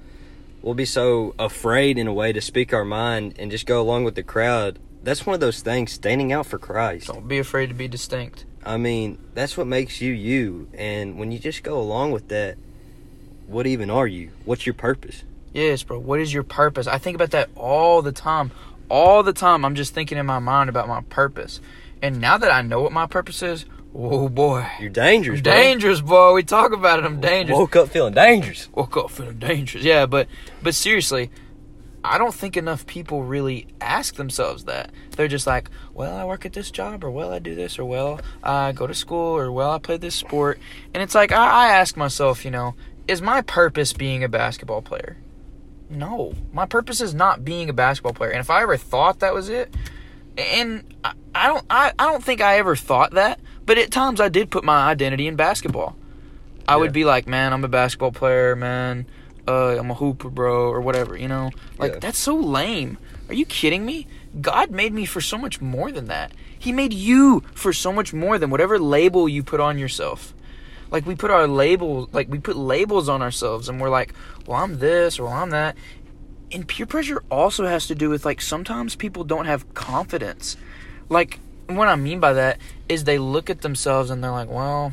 we'll 0.63 0.75
be 0.75 0.85
so 0.85 1.35
afraid 1.39 1.99
in 1.99 2.07
a 2.07 2.13
way 2.13 2.33
to 2.33 2.41
speak 2.41 2.73
our 2.73 2.85
mind 2.85 3.35
and 3.39 3.51
just 3.51 3.67
go 3.67 3.81
along 3.81 4.05
with 4.05 4.15
the 4.15 4.23
crowd. 4.23 4.79
That's 5.05 5.27
one 5.27 5.35
of 5.35 5.41
those 5.41 5.61
things, 5.61 5.93
standing 5.93 6.33
out 6.33 6.47
for 6.47 6.59
Christ. 6.59 7.07
Don't 7.09 7.29
be 7.29 7.39
afraid 7.39 7.69
to 7.69 7.75
be 7.75 7.89
distinct. 7.89 8.45
I 8.65 8.79
mean, 8.79 9.19
that's 9.35 9.57
what 9.57 9.67
makes 9.67 10.01
you 10.01 10.13
you. 10.13 10.69
And 10.75 11.19
when 11.19 11.31
you 11.31 11.39
just 11.39 11.63
go 11.63 11.79
along 11.79 12.13
with 12.13 12.29
that, 12.29 12.57
what 13.47 13.67
even 13.67 13.91
are 13.91 14.07
you? 14.07 14.31
What's 14.47 14.65
your 14.67 14.75
purpose? 14.75 15.23
Yes, 15.53 15.83
bro. 15.83 15.99
What 15.99 16.21
is 16.21 16.33
your 16.33 16.43
purpose? 16.43 16.87
I 16.87 16.99
think 16.99 17.15
about 17.15 17.31
that 17.33 17.51
all 17.55 18.01
the 18.01 18.13
time. 18.13 18.51
All 18.89 19.23
the 19.23 19.33
time, 19.35 19.65
I'm 19.65 19.75
just 19.75 19.95
thinking 19.95 20.19
in 20.19 20.27
my 20.27 20.39
mind 20.39 20.69
about 20.71 20.89
my 20.89 21.03
purpose. 21.03 21.61
And 22.03 22.21
now 22.21 22.39
that 22.39 22.51
I 22.51 22.63
know 22.63 22.81
what 22.81 22.93
my 22.93 23.07
purpose 23.07 23.43
is, 23.43 23.65
oh 23.95 24.29
boy, 24.29 24.67
You're 24.81 24.91
dangerous, 24.91 25.39
I'm 25.39 25.43
bro. 25.45 25.53
dangerous, 25.53 26.01
boy. 26.01 26.33
We 26.35 26.43
talk 26.43 26.73
about 26.73 26.99
it. 26.99 27.05
I'm 27.05 27.21
dangerous. 27.21 27.57
Woke 27.59 27.77
up 27.77 27.89
feeling 27.91 28.15
dangerous. 28.15 28.69
Woke 28.75 28.97
up 28.97 29.11
feeling 29.11 29.39
dangerous. 29.39 29.85
Yeah, 29.85 30.07
but 30.07 30.29
but 30.63 30.75
seriously, 30.75 31.31
I 32.05 32.19
don't 32.19 32.35
think 32.35 32.57
enough 32.57 32.87
people 32.87 33.23
really 33.25 33.67
ask 33.81 34.17
themselves 34.17 34.65
that. 34.65 34.91
They're 35.17 35.27
just 35.29 35.47
like, 35.47 35.71
well, 35.95 36.15
I 36.17 36.25
work 36.25 36.45
at 36.45 36.53
this 36.53 36.71
job, 36.71 37.03
or 37.03 37.11
well, 37.11 37.33
I 37.33 37.39
do 37.39 37.55
this, 37.55 37.79
or 37.79 37.85
well, 37.87 38.21
I 38.43 38.73
go 38.73 38.87
to 38.87 38.95
school, 38.95 39.37
or 39.37 39.51
well, 39.51 39.73
I 39.73 39.79
play 39.79 39.97
this 39.97 40.15
sport. 40.15 40.59
And 40.93 41.03
it's 41.03 41.15
like, 41.15 41.33
I, 41.33 41.69
I 41.69 41.69
ask 41.69 41.97
myself, 41.97 42.45
you 42.45 42.51
know, 42.51 42.75
is 43.09 43.23
my 43.23 43.41
purpose 43.43 43.93
being 43.93 44.23
a 44.23 44.29
basketball 44.29 44.83
player? 44.83 45.17
No, 45.89 46.35
my 46.53 46.67
purpose 46.67 47.01
is 47.01 47.15
not 47.15 47.45
being 47.45 47.69
a 47.71 47.73
basketball 47.73 48.13
player. 48.15 48.31
And 48.31 48.41
if 48.41 48.51
I 48.51 48.63
ever 48.63 48.77
thought 48.77 49.21
that 49.21 49.33
was 49.35 49.49
it, 49.49 49.73
and 50.37 50.85
I, 51.05 51.13
I 51.35 51.47
don't, 51.47 51.65
I, 51.71 51.93
I 51.99 52.05
don't 52.07 52.23
think 52.25 52.41
I 52.41 52.59
ever 52.59 52.77
thought 52.77 53.13
that, 53.13 53.41
but 53.67 53.79
at 53.79 53.91
times 53.91 54.21
I 54.21 54.29
did 54.29 54.51
put 54.51 54.65
my 54.65 54.89
identity 54.89 55.27
in 55.27 55.37
basketball. 55.37 55.97
I 56.67 56.73
Yeah. 56.73 56.77
would 56.81 56.93
be 56.93 57.05
like, 57.05 57.27
man, 57.27 57.53
I'm 57.53 57.65
a 57.65 57.69
basketball 57.69 58.13
player, 58.13 58.57
man. 58.57 59.07
Uh, 59.47 59.77
I'm 59.79 59.91
a 59.91 59.95
hooper, 59.95 60.31
bro, 60.31 60.69
or 60.71 60.81
whatever. 60.81 61.17
You 61.17 61.29
know, 61.29 61.51
like 61.79 61.93
Yeah. 61.95 61.99
that's 62.01 62.19
so 62.19 62.35
lame. 62.37 62.99
Are 63.29 63.35
you 63.35 63.45
kidding 63.45 63.85
me? 63.85 64.07
God 64.41 64.71
made 64.71 64.93
me 64.93 65.05
for 65.05 65.21
so 65.21 65.39
much 65.39 65.61
more 65.61 65.93
than 65.93 66.07
that. 66.07 66.33
He 66.59 66.73
made 66.73 66.93
you 66.93 67.43
for 67.55 67.73
so 67.73 67.93
much 67.93 68.13
more 68.13 68.39
than 68.39 68.51
whatever 68.51 68.79
label 68.79 69.29
you 69.29 69.43
put 69.43 69.61
on 69.61 69.79
yourself. 69.79 70.33
Like 70.91 71.07
we 71.07 71.15
put 71.15 71.31
our 71.31 71.47
labels, 71.47 72.09
like 72.13 72.29
we 72.31 72.39
put 72.39 72.57
labels 72.57 73.09
on 73.09 73.21
ourselves, 73.23 73.69
and 73.69 73.81
we're 73.81 73.91
like, 73.91 74.15
well, 74.47 74.63
I'm 74.63 74.79
this 74.79 75.19
or 75.19 75.25
well, 75.25 75.33
I'm 75.35 75.51
that. 75.51 75.77
And 76.53 76.67
peer 76.69 76.87
pressure 76.87 77.23
also 77.31 77.67
has 77.67 77.87
to 77.89 77.95
do 77.95 78.09
with 78.11 78.25
like 78.25 78.41
sometimes 78.41 78.95
people 78.97 79.25
don't 79.25 79.47
have 79.47 79.75
confidence. 79.75 80.57
Like 81.09 81.41
what 81.67 81.89
I 81.89 81.97
mean 81.97 82.21
by 82.21 82.33
that 82.35 82.59
is 82.89 83.05
they 83.05 83.19
look 83.19 83.51
at 83.51 83.63
themselves 83.63 84.11
and 84.11 84.23
they're 84.23 84.31
like, 84.31 84.51
well, 84.51 84.93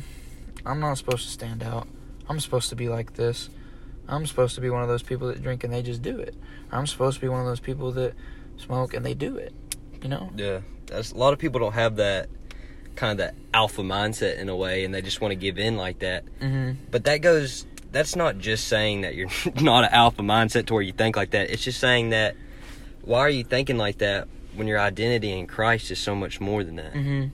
I'm 0.66 0.80
not 0.80 0.98
supposed 0.98 1.24
to 1.24 1.30
stand 1.30 1.62
out. 1.62 1.86
I'm 2.28 2.40
supposed 2.40 2.68
to 2.70 2.76
be 2.76 2.88
like 2.88 3.14
this. 3.14 3.48
I'm 4.12 4.26
supposed 4.26 4.54
to 4.56 4.60
be 4.60 4.68
one 4.68 4.82
of 4.82 4.88
those 4.88 5.02
people 5.02 5.28
that 5.28 5.42
drink 5.42 5.64
and 5.64 5.72
they 5.72 5.82
just 5.82 6.02
do 6.02 6.18
it. 6.18 6.34
I'm 6.70 6.86
supposed 6.86 7.16
to 7.16 7.20
be 7.20 7.28
one 7.28 7.40
of 7.40 7.46
those 7.46 7.60
people 7.60 7.92
that 7.92 8.14
smoke 8.58 8.92
and 8.92 9.04
they 9.04 9.14
do 9.14 9.36
it. 9.36 9.54
You 10.02 10.10
know? 10.10 10.30
Yeah, 10.36 10.60
that's 10.86 11.12
a 11.12 11.16
lot 11.16 11.32
of 11.32 11.38
people 11.38 11.60
don't 11.60 11.72
have 11.72 11.96
that 11.96 12.28
kind 12.94 13.12
of 13.12 13.18
that 13.18 13.34
alpha 13.54 13.80
mindset 13.82 14.38
in 14.38 14.48
a 14.48 14.56
way, 14.56 14.84
and 14.84 14.94
they 14.94 15.00
just 15.00 15.20
want 15.20 15.32
to 15.32 15.36
give 15.36 15.58
in 15.58 15.76
like 15.76 16.00
that. 16.00 16.24
Mm-hmm. 16.40 16.84
But 16.90 17.04
that 17.04 17.18
goes. 17.18 17.66
That's 17.90 18.16
not 18.16 18.38
just 18.38 18.68
saying 18.68 19.02
that 19.02 19.14
you're 19.14 19.28
not 19.60 19.84
an 19.84 19.90
alpha 19.92 20.22
mindset 20.22 20.66
to 20.66 20.74
where 20.74 20.82
you 20.82 20.92
think 20.92 21.16
like 21.16 21.30
that. 21.30 21.50
It's 21.50 21.62
just 21.62 21.78
saying 21.78 22.10
that 22.10 22.36
why 23.02 23.20
are 23.20 23.30
you 23.30 23.44
thinking 23.44 23.76
like 23.76 23.98
that 23.98 24.28
when 24.54 24.66
your 24.66 24.78
identity 24.78 25.30
in 25.30 25.46
Christ 25.46 25.90
is 25.90 25.98
so 25.98 26.14
much 26.14 26.40
more 26.40 26.64
than 26.64 26.76
that? 26.76 26.92
Mm-hmm. 26.92 27.28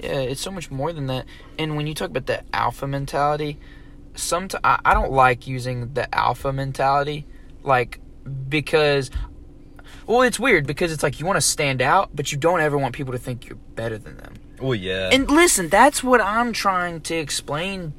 Yeah, 0.00 0.20
it's 0.20 0.40
so 0.40 0.50
much 0.50 0.70
more 0.70 0.92
than 0.92 1.06
that. 1.06 1.26
And 1.58 1.76
when 1.76 1.86
you 1.86 1.94
talk 1.94 2.10
about 2.10 2.26
the 2.26 2.42
alpha 2.52 2.86
mentality, 2.86 3.58
some 4.14 4.48
I, 4.62 4.80
I 4.84 4.94
don't 4.94 5.12
like 5.12 5.46
using 5.46 5.94
the 5.94 6.12
alpha 6.14 6.52
mentality, 6.52 7.26
like 7.62 8.00
because, 8.48 9.10
well, 10.06 10.22
it's 10.22 10.38
weird 10.38 10.66
because 10.66 10.92
it's 10.92 11.02
like 11.02 11.20
you 11.20 11.26
want 11.26 11.36
to 11.36 11.42
stand 11.42 11.82
out, 11.82 12.10
but 12.14 12.32
you 12.32 12.38
don't 12.38 12.60
ever 12.60 12.78
want 12.78 12.94
people 12.94 13.12
to 13.12 13.18
think 13.18 13.48
you're 13.48 13.56
better 13.56 13.98
than 13.98 14.16
them. 14.16 14.34
Well, 14.60 14.74
yeah. 14.74 15.10
And 15.12 15.30
listen, 15.30 15.68
that's 15.68 16.02
what 16.04 16.20
I'm 16.20 16.52
trying 16.52 17.00
to 17.02 17.16
explain 17.16 17.94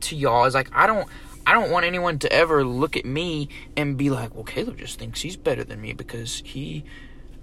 to 0.00 0.16
y'all. 0.16 0.44
Is 0.44 0.54
like 0.54 0.70
I 0.72 0.86
don't 0.86 1.08
I 1.46 1.52
don't 1.52 1.70
want 1.70 1.86
anyone 1.86 2.18
to 2.20 2.32
ever 2.32 2.64
look 2.64 2.96
at 2.96 3.04
me 3.06 3.48
and 3.76 3.96
be 3.96 4.10
like, 4.10 4.34
"Well, 4.34 4.44
Caleb 4.44 4.78
just 4.78 4.98
thinks 4.98 5.20
he's 5.20 5.36
better 5.36 5.64
than 5.64 5.80
me 5.80 5.92
because 5.92 6.42
he 6.44 6.84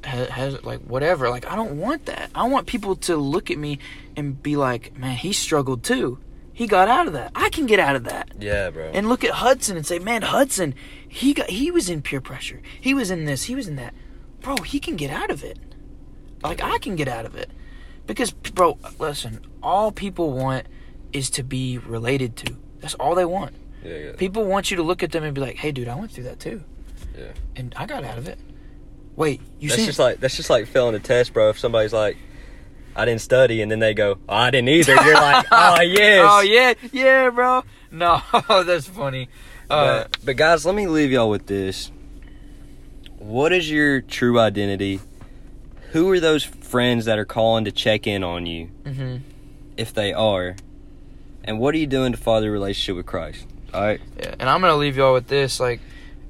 has, 0.03 0.29
has 0.29 0.63
like 0.63 0.81
whatever." 0.81 1.29
Like 1.29 1.45
I 1.45 1.55
don't 1.55 1.79
want 1.79 2.05
that. 2.05 2.29
I 2.35 2.47
want 2.47 2.67
people 2.67 2.97
to 2.97 3.15
look 3.15 3.49
at 3.49 3.57
me 3.57 3.79
and 4.15 4.41
be 4.41 4.57
like, 4.57 4.97
"Man, 4.97 5.15
he 5.15 5.33
struggled 5.33 5.83
too. 5.83 6.19
He 6.55 6.67
got 6.67 6.87
out 6.87 7.05
of 7.05 7.13
that. 7.13 7.31
I 7.35 7.49
can 7.49 7.65
get 7.65 7.79
out 7.79 7.95
of 7.97 8.05
that." 8.05 8.31
yeah, 8.39 8.69
bro. 8.69 8.89
And 8.93 9.09
look 9.09 9.23
at 9.23 9.31
Hudson 9.31 9.75
and 9.77 9.85
say, 9.85 9.99
"Man, 9.99 10.21
Hudson, 10.21 10.73
he 11.07 11.33
got 11.33 11.49
he 11.49 11.69
was 11.69 11.89
in 11.89 12.01
peer 12.01 12.21
pressure. 12.21 12.61
He 12.79 12.93
was 12.93 13.11
in 13.11 13.25
this, 13.25 13.43
he 13.43 13.55
was 13.55 13.67
in 13.67 13.75
that. 13.75 13.93
Bro, 14.39 14.57
he 14.65 14.79
can 14.79 14.95
get 14.95 15.11
out 15.11 15.29
of 15.29 15.43
it. 15.43 15.59
Like 16.43 16.61
I 16.63 16.77
can 16.79 16.95
get 16.95 17.07
out 17.09 17.25
of 17.25 17.35
it." 17.35 17.49
Because 18.07 18.31
bro, 18.31 18.77
listen, 18.99 19.45
all 19.61 19.91
people 19.91 20.31
want 20.31 20.67
is 21.11 21.29
to 21.31 21.43
be 21.43 21.77
related 21.77 22.35
to. 22.37 22.55
That's 22.79 22.93
all 22.95 23.15
they 23.15 23.25
want. 23.25 23.53
yeah, 23.83 23.97
yeah. 23.97 24.11
People 24.15 24.45
want 24.45 24.71
you 24.71 24.77
to 24.77 24.83
look 24.83 25.03
at 25.03 25.11
them 25.11 25.23
and 25.23 25.33
be 25.35 25.41
like, 25.41 25.57
"Hey, 25.57 25.71
dude, 25.73 25.87
I 25.89 25.95
went 25.95 26.11
through 26.11 26.25
that 26.25 26.39
too, 26.39 26.63
Yeah. 27.17 27.31
and 27.55 27.73
I 27.75 27.85
got 27.85 28.03
out 28.05 28.17
of 28.17 28.27
it." 28.27 28.39
Wait, 29.15 29.41
you 29.59 29.69
That's 29.69 29.81
see? 29.81 29.85
just 29.87 29.99
like 29.99 30.19
that's 30.19 30.35
just 30.37 30.49
like 30.49 30.67
failing 30.67 30.95
a 30.95 30.99
test, 30.99 31.33
bro. 31.33 31.49
If 31.49 31.57
somebody's 31.59 31.93
like, 31.93 32.15
"I 32.95 33.05
didn't 33.05 33.21
study," 33.21 33.61
and 33.61 33.71
then 33.71 33.79
they 33.79 33.93
go, 33.93 34.17
oh, 34.27 34.33
"I 34.33 34.51
didn't 34.51 34.69
either," 34.69 34.95
you're 34.95 35.13
like, 35.13 35.45
"Oh 35.51 35.81
yes." 35.81 36.27
oh 36.29 36.41
yeah, 36.41 36.73
yeah, 36.91 37.29
bro. 37.29 37.63
No, 37.91 38.21
that's 38.47 38.87
funny. 38.87 39.29
Uh, 39.69 40.03
but, 40.03 40.17
but 40.25 40.37
guys, 40.37 40.65
let 40.65 40.75
me 40.75 40.87
leave 40.87 41.11
y'all 41.11 41.29
with 41.29 41.47
this. 41.47 41.91
What 43.17 43.51
is 43.53 43.69
your 43.69 44.01
true 44.01 44.39
identity? 44.39 44.99
Who 45.91 46.09
are 46.11 46.19
those 46.19 46.43
friends 46.43 47.05
that 47.05 47.17
are 47.17 47.25
calling 47.25 47.65
to 47.65 47.71
check 47.71 48.05
in 48.05 48.23
on 48.23 48.45
you, 48.45 48.69
mhm. 48.83 49.21
if 49.77 49.93
they 49.93 50.13
are? 50.13 50.55
And 51.43 51.59
what 51.59 51.73
are 51.73 51.77
you 51.77 51.87
doing 51.87 52.11
to 52.11 52.17
father 52.17 52.49
a 52.49 52.51
relationship 52.51 52.97
with 52.97 53.05
Christ? 53.05 53.47
All 53.73 53.81
right. 53.81 54.01
Yeah, 54.17 54.35
and 54.39 54.49
I'm 54.49 54.61
gonna 54.61 54.75
leave 54.75 54.97
y'all 54.97 55.13
with 55.13 55.27
this: 55.27 55.59
like, 55.59 55.79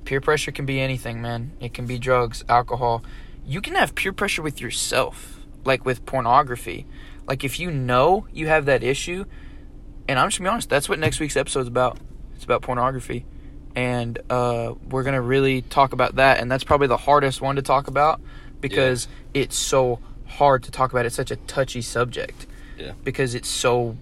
peer 0.05 0.21
pressure 0.21 0.51
can 0.51 0.65
be 0.65 0.79
anything, 0.79 1.21
man. 1.21 1.51
It 1.59 1.73
can 1.73 1.85
be 1.85 1.97
drugs, 1.97 2.43
alcohol. 2.47 3.03
You 3.45 3.61
can 3.61 3.75
have 3.75 3.95
peer 3.95 4.13
pressure 4.13 4.41
with 4.41 4.61
yourself, 4.61 5.34
like 5.65 5.85
with 5.85 6.05
pornography. 6.05 6.85
Like 7.27 7.43
if 7.43 7.59
you 7.59 7.71
know 7.71 8.27
you 8.31 8.47
have 8.47 8.65
that 8.65 8.83
issue, 8.83 9.25
and 10.07 10.19
I'm 10.19 10.29
just 10.29 10.39
gonna 10.39 10.49
be 10.49 10.53
honest, 10.53 10.69
that's 10.69 10.87
what 10.87 10.99
next 10.99 11.19
week's 11.19 11.35
episode's 11.35 11.67
about. 11.67 11.97
It's 12.35 12.43
about 12.43 12.61
pornography, 12.61 13.25
and 13.75 14.17
uh, 14.29 14.75
we're 14.89 15.03
gonna 15.03 15.21
really 15.21 15.61
talk 15.63 15.93
about 15.93 16.15
that. 16.15 16.39
And 16.39 16.51
that's 16.51 16.63
probably 16.63 16.87
the 16.87 16.97
hardest 16.97 17.41
one 17.41 17.55
to 17.55 17.61
talk 17.61 17.87
about 17.87 18.21
because 18.61 19.07
it's 19.33 19.55
so 19.55 19.99
hard 20.27 20.63
to 20.63 20.71
talk 20.71 20.91
about. 20.91 21.05
It's 21.05 21.15
such 21.15 21.31
a 21.31 21.35
touchy 21.35 21.81
subject. 21.81 22.47
Yeah. 22.77 22.93
Because 23.03 23.35
it's 23.35 23.49
so 23.49 23.97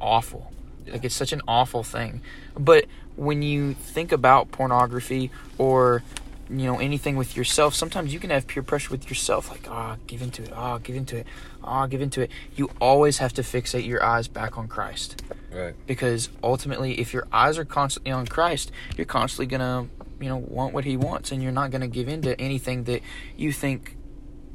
awful. 0.00 0.52
Yeah. 0.86 0.94
Like 0.94 1.04
it's 1.04 1.14
such 1.14 1.32
an 1.32 1.42
awful 1.48 1.82
thing. 1.82 2.22
But 2.58 2.86
when 3.16 3.42
you 3.42 3.74
think 3.74 4.12
about 4.12 4.50
pornography 4.50 5.30
or 5.58 6.02
you 6.50 6.66
know 6.66 6.78
anything 6.78 7.16
with 7.16 7.36
yourself, 7.36 7.74
sometimes 7.74 8.12
you 8.12 8.18
can 8.18 8.30
have 8.30 8.46
peer 8.46 8.62
pressure 8.62 8.90
with 8.90 9.08
yourself, 9.08 9.50
like 9.50 9.66
ah, 9.70 9.96
give 10.06 10.20
into 10.22 10.42
it, 10.42 10.52
ah, 10.54 10.78
give 10.78 10.96
into 10.96 11.16
it, 11.18 11.26
ah, 11.62 11.86
give 11.86 12.00
into 12.02 12.22
it. 12.22 12.30
You 12.56 12.70
always 12.80 13.18
have 13.18 13.32
to 13.34 13.42
fixate 13.42 13.86
your 13.86 14.02
eyes 14.02 14.26
back 14.28 14.58
on 14.58 14.66
Christ 14.68 15.22
Right. 15.52 15.74
because 15.86 16.28
ultimately, 16.42 16.98
if 17.00 17.12
your 17.12 17.26
eyes 17.32 17.56
are 17.58 17.64
constantly 17.64 18.12
on 18.12 18.26
Christ, 18.26 18.72
you're 18.96 19.06
constantly 19.06 19.46
gonna 19.46 19.86
you 20.20 20.28
know 20.28 20.38
want 20.38 20.74
what 20.74 20.84
He 20.84 20.96
wants, 20.96 21.30
and 21.32 21.42
you're 21.42 21.52
not 21.52 21.70
gonna 21.70 21.88
give 21.88 22.08
in 22.08 22.22
to 22.22 22.40
anything 22.40 22.84
that 22.84 23.02
you 23.36 23.52
think 23.52 23.96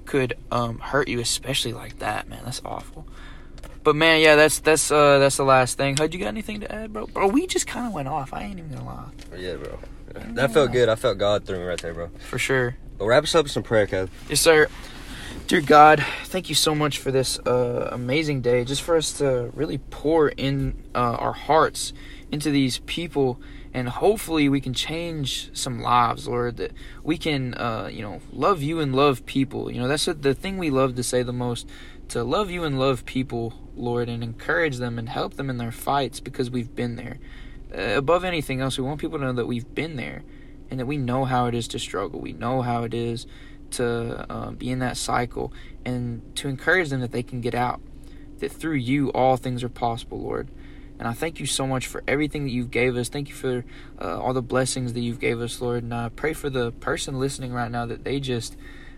could 0.05 0.35
um, 0.51 0.77
hurt 0.79 1.07
you, 1.07 1.19
especially 1.19 1.73
like 1.73 1.99
that. 1.99 2.27
Man, 2.27 2.41
that's 2.43 2.61
awful. 2.63 3.07
But 3.83 3.95
man, 3.95 4.19
yeah, 4.21 4.35
that's 4.35 4.59
that's 4.59 4.91
uh 4.91 5.19
that's 5.19 5.37
the 5.37 5.43
last 5.45 5.77
thing. 5.77 5.95
Hud, 5.97 6.13
you 6.13 6.19
got 6.19 6.27
anything 6.27 6.59
to 6.61 6.71
add, 6.71 6.91
bro? 6.91 7.07
Bro, 7.07 7.27
we 7.27 7.45
just 7.47 7.67
kind 7.67 7.85
of 7.87 7.93
went 7.93 8.07
off. 8.07 8.33
I 8.33 8.43
ain't 8.43 8.57
even 8.59 8.71
gonna 8.71 8.85
lie, 8.85 9.09
Yeah, 9.37 9.55
bro. 9.55 9.79
That 10.15 10.51
felt 10.51 10.71
good. 10.71 10.89
I 10.89 10.95
felt 10.95 11.17
God 11.17 11.45
through 11.45 11.59
me 11.59 11.65
right 11.65 11.81
there, 11.81 11.93
bro. 11.93 12.09
for 12.19 12.39
sure. 12.39 12.75
But 12.97 13.05
wrap 13.05 13.23
us 13.23 13.35
up 13.35 13.43
with 13.43 13.51
some 13.51 13.63
prayer, 13.63 13.87
Kev. 13.87 14.09
Yes, 14.29 14.41
sir. 14.41 14.67
Dear 15.47 15.61
God, 15.61 16.03
thank 16.23 16.49
you 16.49 16.55
so 16.55 16.73
much 16.73 16.97
for 16.97 17.11
this 17.11 17.37
uh, 17.39 17.89
amazing 17.91 18.41
day. 18.41 18.63
Just 18.65 18.81
for 18.81 18.95
us 18.95 19.13
to 19.19 19.51
really 19.53 19.77
pour 19.77 20.29
in 20.29 20.83
uh, 20.95 20.97
our 21.19 21.33
hearts 21.33 21.93
into 22.31 22.49
these 22.49 22.79
people, 22.79 23.39
and 23.73 23.87
hopefully 23.89 24.49
we 24.49 24.59
can 24.59 24.73
change 24.73 25.55
some 25.55 25.81
lives, 25.81 26.27
Lord. 26.27 26.57
That 26.57 26.71
we 27.03 27.17
can, 27.17 27.53
uh, 27.53 27.89
you 27.91 28.01
know, 28.01 28.21
love 28.31 28.63
you 28.63 28.79
and 28.79 28.95
love 28.95 29.25
people. 29.25 29.71
You 29.71 29.81
know, 29.81 29.87
that's 29.87 30.05
the 30.05 30.33
thing 30.33 30.57
we 30.57 30.71
love 30.71 30.95
to 30.95 31.03
say 31.03 31.21
the 31.21 31.33
most. 31.33 31.69
To 32.09 32.23
love 32.23 32.49
you 32.49 32.63
and 32.63 32.79
love 32.79 33.05
people, 33.05 33.53
Lord, 33.75 34.09
and 34.09 34.23
encourage 34.23 34.77
them 34.77 34.97
and 34.97 35.09
help 35.09 35.35
them 35.35 35.49
in 35.49 35.57
their 35.57 35.71
fights 35.71 36.19
because 36.19 36.49
we've 36.49 36.73
been 36.73 36.95
there. 36.95 37.17
Uh, 37.73 37.97
above 37.97 38.23
anything 38.23 38.61
else, 38.61 38.77
we 38.77 38.83
want 38.83 38.99
people 38.99 39.19
to 39.19 39.25
know 39.25 39.33
that 39.33 39.45
we've 39.45 39.73
been 39.73 39.95
there 39.95 40.23
and 40.69 40.79
that 40.79 40.85
we 40.85 40.97
know 40.97 41.25
how 41.25 41.45
it 41.47 41.55
is 41.55 41.67
to 41.69 41.79
struggle. 41.79 42.19
We 42.19 42.33
know 42.33 42.61
how 42.61 42.83
it 42.83 42.93
is 42.93 43.27
to 43.71 44.25
uh, 44.29 44.51
be 44.51 44.69
in 44.69 44.79
that 44.79 44.97
cycle 44.97 45.53
and 45.85 46.21
to 46.35 46.47
encourage 46.47 46.89
them 46.89 47.01
that 47.01 47.11
they 47.11 47.23
can 47.23 47.41
get 47.41 47.55
out. 47.55 47.81
That 48.39 48.51
through 48.51 48.75
you, 48.75 49.09
all 49.09 49.37
things 49.37 49.63
are 49.63 49.69
possible, 49.69 50.21
Lord. 50.21 50.49
And 50.97 51.07
I 51.07 51.13
thank 51.13 51.39
you 51.39 51.45
so 51.45 51.67
much 51.67 51.87
for 51.87 52.03
everything 52.07 52.45
that 52.45 52.51
you've 52.51 52.71
gave 52.71 52.95
us. 52.95 53.09
Thank 53.09 53.29
you 53.29 53.35
for 53.35 53.65
uh, 53.99 54.19
all 54.21 54.33
the 54.33 54.41
blessings 54.41 54.93
that 54.93 55.01
you've 55.01 55.19
gave 55.19 55.41
us, 55.41 55.59
Lord. 55.59 55.83
And 55.83 55.93
I 55.93 56.09
pray 56.09 56.33
for 56.33 56.49
the 56.49 56.71
person 56.71 57.19
listening 57.19 57.51
right 57.51 57.69
now 57.69 57.85
that 57.85 58.03
they 58.03 58.19
just 58.19 58.55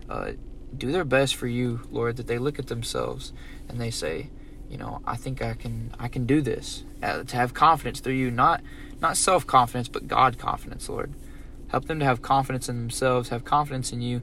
uh, 0.08 0.32
do 0.76 0.92
their 0.92 1.04
best 1.04 1.34
for 1.34 1.48
you, 1.48 1.80
Lord. 1.90 2.16
That 2.16 2.28
they 2.28 2.38
look 2.38 2.58
at 2.58 2.68
themselves 2.68 3.32
and 3.68 3.80
they 3.80 3.90
say, 3.90 4.30
you 4.70 4.76
know, 4.78 5.00
I 5.06 5.16
think 5.16 5.42
I 5.42 5.54
can, 5.54 5.94
I 5.98 6.08
can 6.08 6.26
do 6.26 6.40
this. 6.40 6.84
Uh, 7.02 7.22
to 7.24 7.36
have 7.36 7.54
confidence 7.54 8.00
through 8.00 8.14
you, 8.14 8.30
not, 8.30 8.60
not 9.00 9.16
self 9.16 9.46
confidence, 9.46 9.88
but 9.88 10.08
God 10.08 10.38
confidence, 10.38 10.88
Lord. 10.88 11.12
Help 11.68 11.86
them 11.86 11.98
to 11.98 12.04
have 12.04 12.22
confidence 12.22 12.68
in 12.68 12.76
themselves, 12.76 13.28
have 13.28 13.44
confidence 13.44 13.92
in 13.92 14.00
you, 14.00 14.22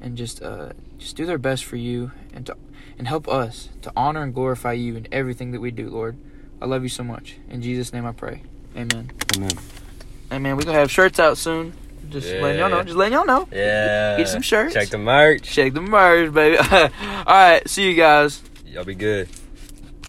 and 0.00 0.16
just, 0.16 0.42
uh, 0.42 0.70
just 0.98 1.16
do 1.16 1.26
their 1.26 1.38
best 1.38 1.64
for 1.64 1.76
you, 1.76 2.12
and 2.32 2.46
to, 2.46 2.56
and 2.98 3.08
help 3.08 3.28
us 3.28 3.68
to 3.82 3.92
honor 3.96 4.22
and 4.22 4.34
glorify 4.34 4.72
you 4.72 4.96
in 4.96 5.08
everything 5.10 5.52
that 5.52 5.60
we 5.60 5.70
do, 5.70 5.88
Lord. 5.88 6.16
I 6.60 6.66
love 6.66 6.82
you 6.82 6.88
so 6.88 7.04
much. 7.04 7.36
In 7.50 7.62
Jesus' 7.62 7.92
name, 7.92 8.06
I 8.06 8.12
pray. 8.12 8.42
Amen. 8.76 9.10
Amen. 9.36 9.50
Hey 10.30 10.38
man, 10.38 10.56
we 10.56 10.64
gonna 10.64 10.78
have 10.78 10.90
shirts 10.90 11.20
out 11.20 11.36
soon. 11.38 11.74
Just 12.08 12.28
letting 12.28 12.58
y'all 12.58 12.70
know. 12.70 12.82
Just 12.82 12.96
letting 12.96 13.14
y'all 13.14 13.26
know. 13.26 13.48
Yeah. 13.52 14.16
Get 14.16 14.28
some 14.28 14.42
shirts. 14.42 14.74
Check 14.74 14.88
the 14.88 14.98
merch. 14.98 15.42
Check 15.42 15.74
the 15.74 15.80
merch, 15.80 16.32
baby. 16.32 16.56
All 16.72 17.24
right, 17.26 17.62
see 17.68 17.88
you 17.88 17.94
guys. 17.94 18.42
Y'all 18.66 18.84
be 18.84 18.94
good. 18.94 19.28